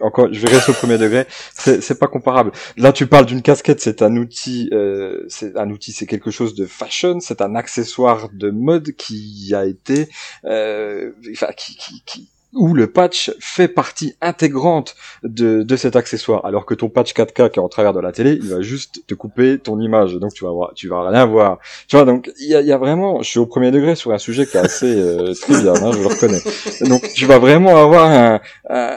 [0.00, 1.26] encore, je vais rester au premier degré.
[1.54, 2.52] C'est, c'est pas comparable.
[2.76, 6.54] Là, tu parles d'une casquette, c'est un outil, euh, c'est un outil, c'est quelque chose
[6.54, 10.08] de fashion, c'est un accessoire de mode qui a été,
[10.44, 16.44] euh, enfin, qui, qui, qui, où le patch fait partie intégrante de, de cet accessoire,
[16.44, 19.06] alors que ton patch 4K qui est en travers de la télé, il va juste
[19.06, 21.58] te couper ton image, donc tu vas voir, tu vas rien voir.
[21.88, 24.12] Tu vois, donc il y a, y a vraiment, je suis au premier degré sur
[24.12, 26.40] un sujet qui est assez euh, trivial, hein, je le reconnais.
[26.88, 28.40] Donc tu vas vraiment avoir un,
[28.70, 28.96] un-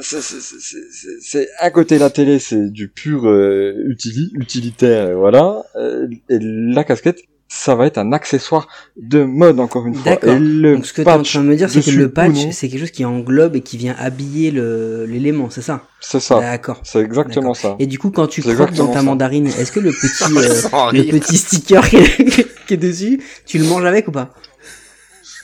[0.00, 5.64] c'est- à côté la télé, c'est du pur euh, utili, utilitaire, voilà.
[5.76, 7.20] Euh, et la casquette,
[7.54, 10.12] ça va être un accessoire de mode encore une fois.
[10.12, 10.30] D'accord.
[10.30, 12.10] Et le Donc ce que tu es en train de me dire, c'est que le
[12.10, 15.82] patch, c'est quelque chose qui englobe et qui vient habiller le l'élément, c'est ça?
[16.00, 16.40] C'est ça.
[16.40, 16.80] D'accord.
[16.82, 17.76] C'est exactement ça.
[17.78, 19.02] Et du coup, quand tu croques dans ta ça.
[19.02, 23.58] mandarine, est-ce que le petit, euh, le petit sticker qui est, qui est dessus, tu
[23.58, 24.32] le manges avec ou pas?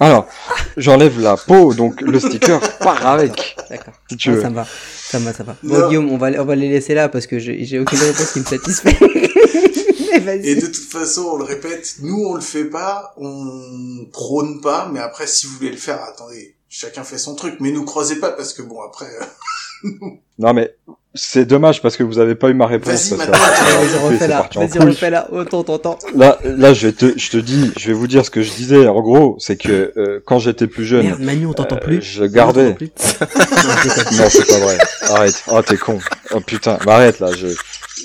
[0.01, 0.29] Alors,
[0.77, 3.95] j'enlève la peau, donc le sticker part avec, D'accord.
[4.09, 4.41] si tu Ah, veux.
[4.43, 5.57] ça me va, ça me va, ça me va.
[5.63, 8.41] Bon, Guillaume, on va, on va les laisser là parce que j'ai aucune réponse qui
[8.41, 8.97] me satisfait.
[10.13, 14.89] Et de toute façon, on le répète, nous on le fait pas, on prône pas,
[14.93, 18.17] mais après si vous voulez le faire, attendez, chacun fait son truc, mais nous croisez
[18.17, 19.89] pas parce que bon après, euh,
[20.39, 20.75] Non mais
[21.15, 23.11] c'est dommage parce que vous avez pas eu ma réponse.
[23.11, 25.99] Vas-y, maintenant, Vas-y, refais là, vas-y, refais là, autant t'entends.
[26.15, 28.53] Là, là, je vais te, je te dis, je vais vous dire ce que je
[28.53, 28.87] disais.
[28.87, 32.25] En gros, c'est que euh, quand j'étais plus jeune, Merde, Manu, on t'entend euh, je
[32.25, 32.75] gardais.
[32.75, 32.91] Plus.
[34.17, 34.79] Non, c'est pas vrai.
[35.03, 35.43] Arrête.
[35.51, 35.99] Oh, t'es con.
[36.33, 37.31] Oh putain, bah, arrête là.
[37.37, 37.49] Je,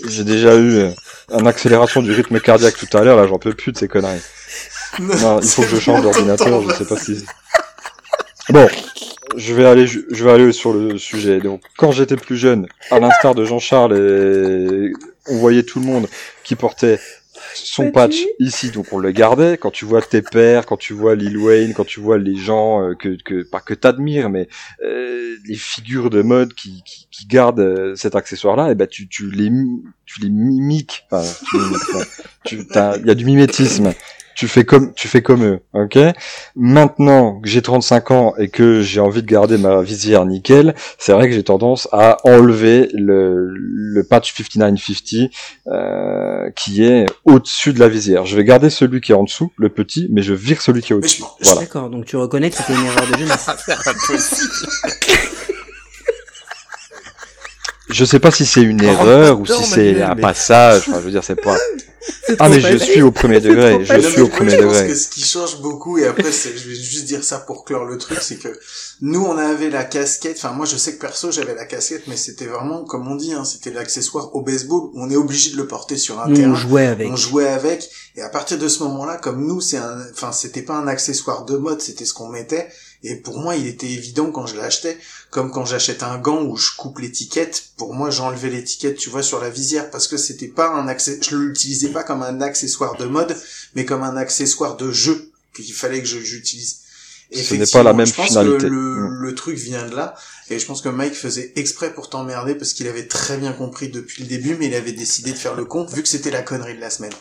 [0.07, 0.89] j'ai déjà eu
[1.31, 3.17] une accélération du rythme cardiaque tout à l'heure.
[3.17, 4.21] Là, j'en peux plus de ces conneries.
[4.99, 6.61] Non, il faut que je change d'ordinateur.
[6.69, 7.23] Je sais pas ce qu'ils.
[8.49, 8.67] Bon,
[9.37, 11.39] je vais aller, je vais aller sur le sujet.
[11.39, 14.91] Donc, quand j'étais plus jeune, à l'instar de Jean-Charles, et
[15.27, 16.07] on voyait tout le monde
[16.43, 16.99] qui portait
[17.53, 19.57] son patch ici, donc on le gardait.
[19.57, 22.81] Quand tu vois tes pères, quand tu vois Lil Wayne, quand tu vois les gens
[22.81, 24.47] euh, que, que pas que t'admires, mais
[24.83, 29.07] euh, les figures de mode qui, qui, qui gardent euh, cet accessoire-là, et ben tu,
[29.07, 29.51] tu les
[30.05, 31.05] tu les mimiques.
[31.09, 31.27] Enfin,
[32.43, 33.93] tu il y a du mimétisme.
[34.35, 35.97] Tu fais comme tu fais comme eux, ok?
[36.55, 41.13] Maintenant que j'ai 35 ans et que j'ai envie de garder ma visière nickel, c'est
[41.13, 45.29] vrai que j'ai tendance à enlever le, le patch 5950
[45.67, 48.25] euh, qui est au-dessus de la visière.
[48.25, 50.93] Je vais garder celui qui est en dessous, le petit, mais je vire celui qui
[50.93, 51.23] est au-dessus.
[51.41, 51.61] Voilà.
[51.61, 53.49] D'accord, donc tu reconnais que c'était une erreur de jeunesse.
[57.89, 60.85] Je sais pas si c'est une erreur ou si c'est un mais- passage.
[60.87, 61.55] Enfin, je veux dire, c'est pas.
[62.39, 63.83] Ah mais je suis au premier degré.
[63.85, 64.87] Je suis au premier je pense degré.
[64.87, 67.97] que ce qui change beaucoup, et après, je vais juste dire ça pour clore le
[67.97, 68.49] truc, c'est que
[69.01, 72.15] nous, on avait la casquette, enfin, moi, je sais que perso, j'avais la casquette, mais
[72.17, 75.67] c'était vraiment, comme on dit, hein, c'était l'accessoire au baseball, on est obligé de le
[75.67, 76.51] porter sur un Nous, terrain.
[76.51, 77.09] on jouait avec.
[77.11, 80.61] On jouait avec, et à partir de ce moment-là, comme nous, c'est un, enfin, c'était
[80.61, 82.67] pas un accessoire de mode, c'était ce qu'on mettait.
[83.03, 84.97] Et pour moi, il était évident quand je l'achetais,
[85.29, 87.65] comme quand j'achète un gant où je coupe l'étiquette.
[87.75, 91.19] Pour moi, j'enlevais l'étiquette, tu vois, sur la visière, parce que c'était pas un accès,
[91.21, 93.35] je l'utilisais pas comme un accessoire de mode,
[93.75, 96.77] mais comme un accessoire de jeu qu'il fallait que j'utilise.
[97.33, 98.57] Ce n'est pas la même je pense finalité.
[98.59, 99.21] Que le, Mm.
[99.21, 100.15] le truc vient de là,
[100.49, 103.89] et je pense que Mike faisait exprès pour t'emmerder parce qu'il avait très bien compris
[103.89, 106.41] depuis le début, mais il avait décidé de faire le con vu que c'était la
[106.43, 107.13] connerie de la semaine.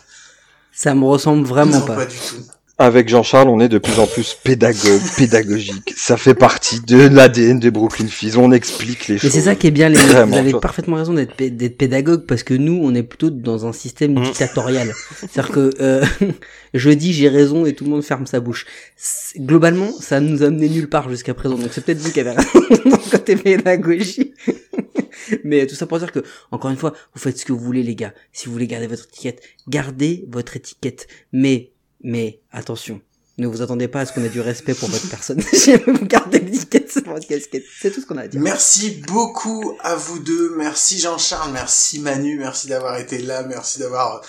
[0.73, 1.97] Ça me ressemble vraiment non, pas.
[1.97, 2.43] pas du tout.
[2.83, 5.95] Avec Jean-Charles, on est de plus en plus pédagogue, pédagogique.
[5.97, 8.37] Ça fait partie de l'ADN de Brooklyn Fizz.
[8.37, 9.31] On explique les Mais choses.
[9.31, 12.27] c'est ça qui est bien, les Vraiment, vous avez parfaitement raison d'être pé- d'être pédagogue
[12.27, 14.23] parce que nous, on est plutôt dans un système Mm.
[14.25, 14.93] dictatorial.
[15.21, 16.05] C'est-à-dire que euh,
[16.75, 18.67] je dis j'ai raison et tout le monde ferme sa bouche.
[19.39, 21.55] Globalement, ça nous a amené nulle part jusqu'à présent.
[21.57, 22.51] Donc c'est peut-être vous qui avez raison
[22.85, 24.35] dans le côté pédagogie.
[25.45, 26.21] Mais tout ça pour dire que,
[26.51, 28.13] encore une fois, vous faites ce que vous voulez, les gars.
[28.33, 31.07] Si vous voulez garder votre étiquette, gardez votre étiquette.
[31.33, 31.71] Mais,
[32.03, 33.01] mais, attention.
[33.39, 35.43] Ne vous attendez pas à ce qu'on ait du respect pour votre personne.
[35.53, 36.07] Si vous
[37.27, 37.65] casquette.
[37.81, 38.41] C'est tout ce qu'on a à dire.
[38.41, 40.55] Merci beaucoup à vous deux.
[40.57, 44.23] Merci Jean-Charles, merci Manu, merci d'avoir été là, merci d'avoir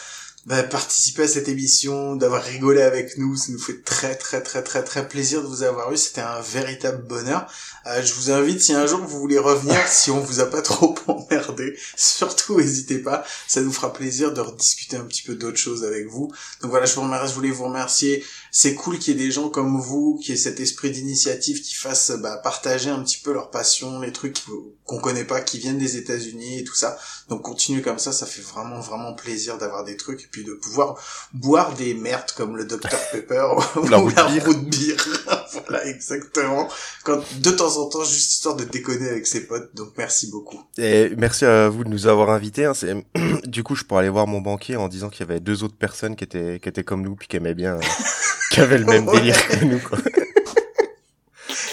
[0.46, 3.36] bah, participé à cette émission, d'avoir rigolé avec nous.
[3.38, 5.98] Ça nous fait très très très très très plaisir de vous avoir eu.
[5.98, 7.48] C'était un véritable bonheur.
[7.86, 10.62] Euh, je vous invite, si un jour vous voulez revenir, si on vous a pas
[10.62, 13.24] trop emmerdé, surtout n'hésitez pas.
[13.48, 16.32] Ça nous fera plaisir de rediscuter un petit peu d'autres choses avec vous.
[16.62, 18.26] Donc voilà, je vous remercie, je voulais vous remercier.
[18.56, 21.74] C'est cool qu'il y ait des gens comme vous, qui aient cet esprit d'initiative, qui
[21.74, 24.38] fassent bah, partager un petit peu leur passion, les trucs
[24.86, 26.96] qu'on connaît pas, qui viennent des États-Unis et tout ça.
[27.30, 30.54] Donc continuez comme ça, ça fait vraiment vraiment plaisir d'avoir des trucs et puis de
[30.54, 31.00] pouvoir
[31.34, 34.98] boire des merdes comme le Dr Pepper ou La root beer.
[35.54, 36.68] voilà, exactement.
[37.04, 39.74] Quand de temps en temps, juste histoire de déconner avec ses potes.
[39.74, 40.62] Donc merci beaucoup.
[40.78, 42.66] Et merci à vous de nous avoir invités.
[42.66, 42.76] hein.
[42.76, 42.94] C'est
[43.48, 45.76] du coup, je pourrais aller voir mon banquier en disant qu'il y avait deux autres
[45.76, 47.82] personnes qui étaient qui étaient comme nous puis qui aimaient bien, euh,
[48.54, 49.80] qui avaient le même délire que nous.
[49.80, 49.98] Quoi.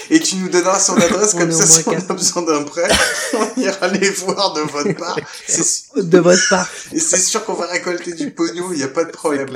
[0.09, 2.11] Et tu nous donneras son adresse comme ça, si on quatre.
[2.11, 2.89] a besoin d'un prêt,
[3.33, 5.17] on ira les voir de votre part.
[5.47, 6.67] C'est sûr- De votre part.
[6.91, 9.47] Et c'est sûr qu'on va récolter du pognon, il n'y a pas de problème.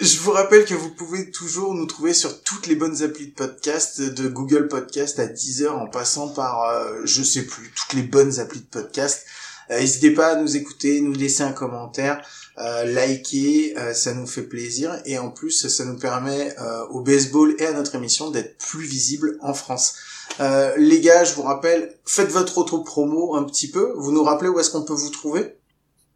[0.00, 3.32] Je vous rappelle que vous pouvez toujours nous trouver sur toutes les bonnes applis de
[3.32, 8.02] podcast, de Google Podcast à 10h en passant par, euh, je sais plus, toutes les
[8.02, 9.24] bonnes applis de podcast.
[9.70, 12.20] Euh, N'hésitez pas à nous écouter, nous laisser un commentaire,
[12.58, 16.54] euh, liker, euh, ça nous fait plaisir et en plus ça nous permet
[16.90, 19.94] au baseball et à notre émission d'être plus visible en France.
[20.40, 23.92] Euh, les gars, je vous rappelle, faites votre auto-promo un petit peu.
[23.96, 25.56] Vous nous rappelez où est-ce qu'on peut vous trouver?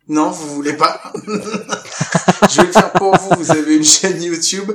[0.09, 1.13] Non, vous voulez pas?
[2.51, 3.31] Je vais le faire pour vous.
[3.39, 4.73] Vous avez une chaîne YouTube,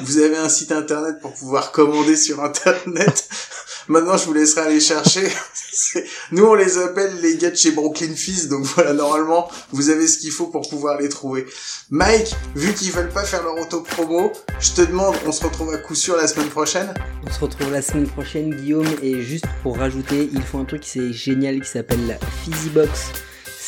[0.00, 3.28] vous avez un site internet pour pouvoir commander sur internet.
[3.88, 5.28] Maintenant, je vous laisserai aller chercher.
[6.32, 10.06] Nous, on les appelle les gars de chez Brooklyn Fizz, donc voilà, normalement, vous avez
[10.06, 11.46] ce qu'il faut pour pouvoir les trouver.
[11.90, 15.78] Mike, vu qu'ils veulent pas faire leur auto-promo, je te demande, on se retrouve à
[15.78, 16.94] coup sûr la semaine prochaine
[17.26, 18.88] On se retrouve la semaine prochaine, Guillaume.
[19.02, 22.68] Et juste pour rajouter, ils font un truc qui c'est génial qui s'appelle la Fizzy
[22.70, 23.12] Box.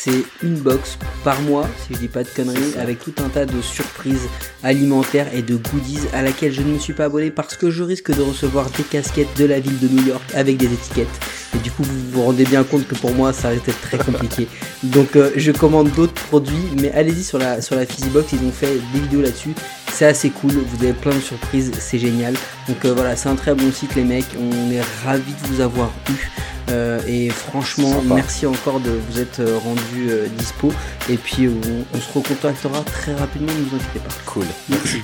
[0.05, 3.47] C'est une box par mois, si je dis pas de conneries, avec tout un tas
[3.47, 4.29] de surprises
[4.63, 7.83] alimentaires et de goodies à laquelle je ne me suis pas abonné parce que je
[7.83, 11.09] risque de recevoir des casquettes de la ville de New York avec des étiquettes.
[11.55, 13.97] Et du coup, vous vous rendez bien compte que pour moi, ça risque d'être très
[13.97, 14.47] compliqué.
[14.83, 18.47] Donc, euh, je commande d'autres produits, mais allez-y sur la, sur la Fizzy Box, ils
[18.47, 19.55] ont fait des vidéos là-dessus.
[19.91, 22.35] C'est assez cool, vous avez plein de surprises, c'est génial.
[22.69, 25.63] Donc euh, voilà, c'est un très bon site les mecs, on est ravis de vous
[25.63, 26.31] avoir eu.
[26.71, 29.59] Euh, et franchement, merci encore de vous être euh,
[29.95, 30.72] rendu euh, dispo.
[31.09, 34.14] Et puis on, on se recontactera très rapidement, ne vous inquiétez pas.
[34.26, 34.47] Cool.
[34.68, 35.03] Merci.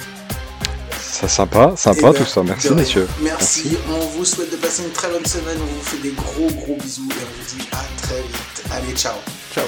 [0.99, 2.43] C'est sympa, Eh sympa ben, tout ça.
[2.43, 3.09] Merci messieurs.
[3.21, 3.77] Merci.
[3.91, 5.59] On vous souhaite de passer une très bonne semaine.
[5.61, 8.65] On vous fait des gros gros bisous et on vous dit à très vite.
[8.73, 9.15] Allez, ciao.
[9.55, 9.65] Ciao.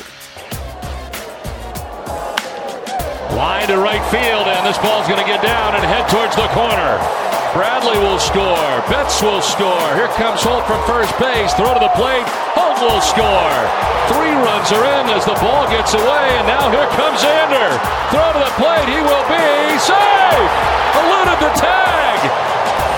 [3.36, 6.46] Line to right field, and this ball's going to get down and head towards the
[6.48, 7.32] corner.
[7.53, 8.80] Bradley will score.
[8.88, 9.88] Betts will score.
[9.92, 11.53] Here comes Holt from first base.
[11.53, 12.24] Throw to the plate.
[12.57, 13.61] Holt will score.
[14.09, 17.76] Three runs are in as the ball gets away, and now here comes Zander.
[18.09, 18.88] Throw to the plate.
[18.88, 19.48] He will be
[19.84, 20.53] safe.
[20.96, 22.18] Eluded the tag.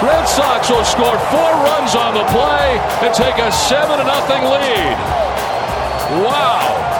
[0.06, 4.96] Red Sox will score four runs on the play and take a 7 0 lead.
[6.22, 6.93] Wow.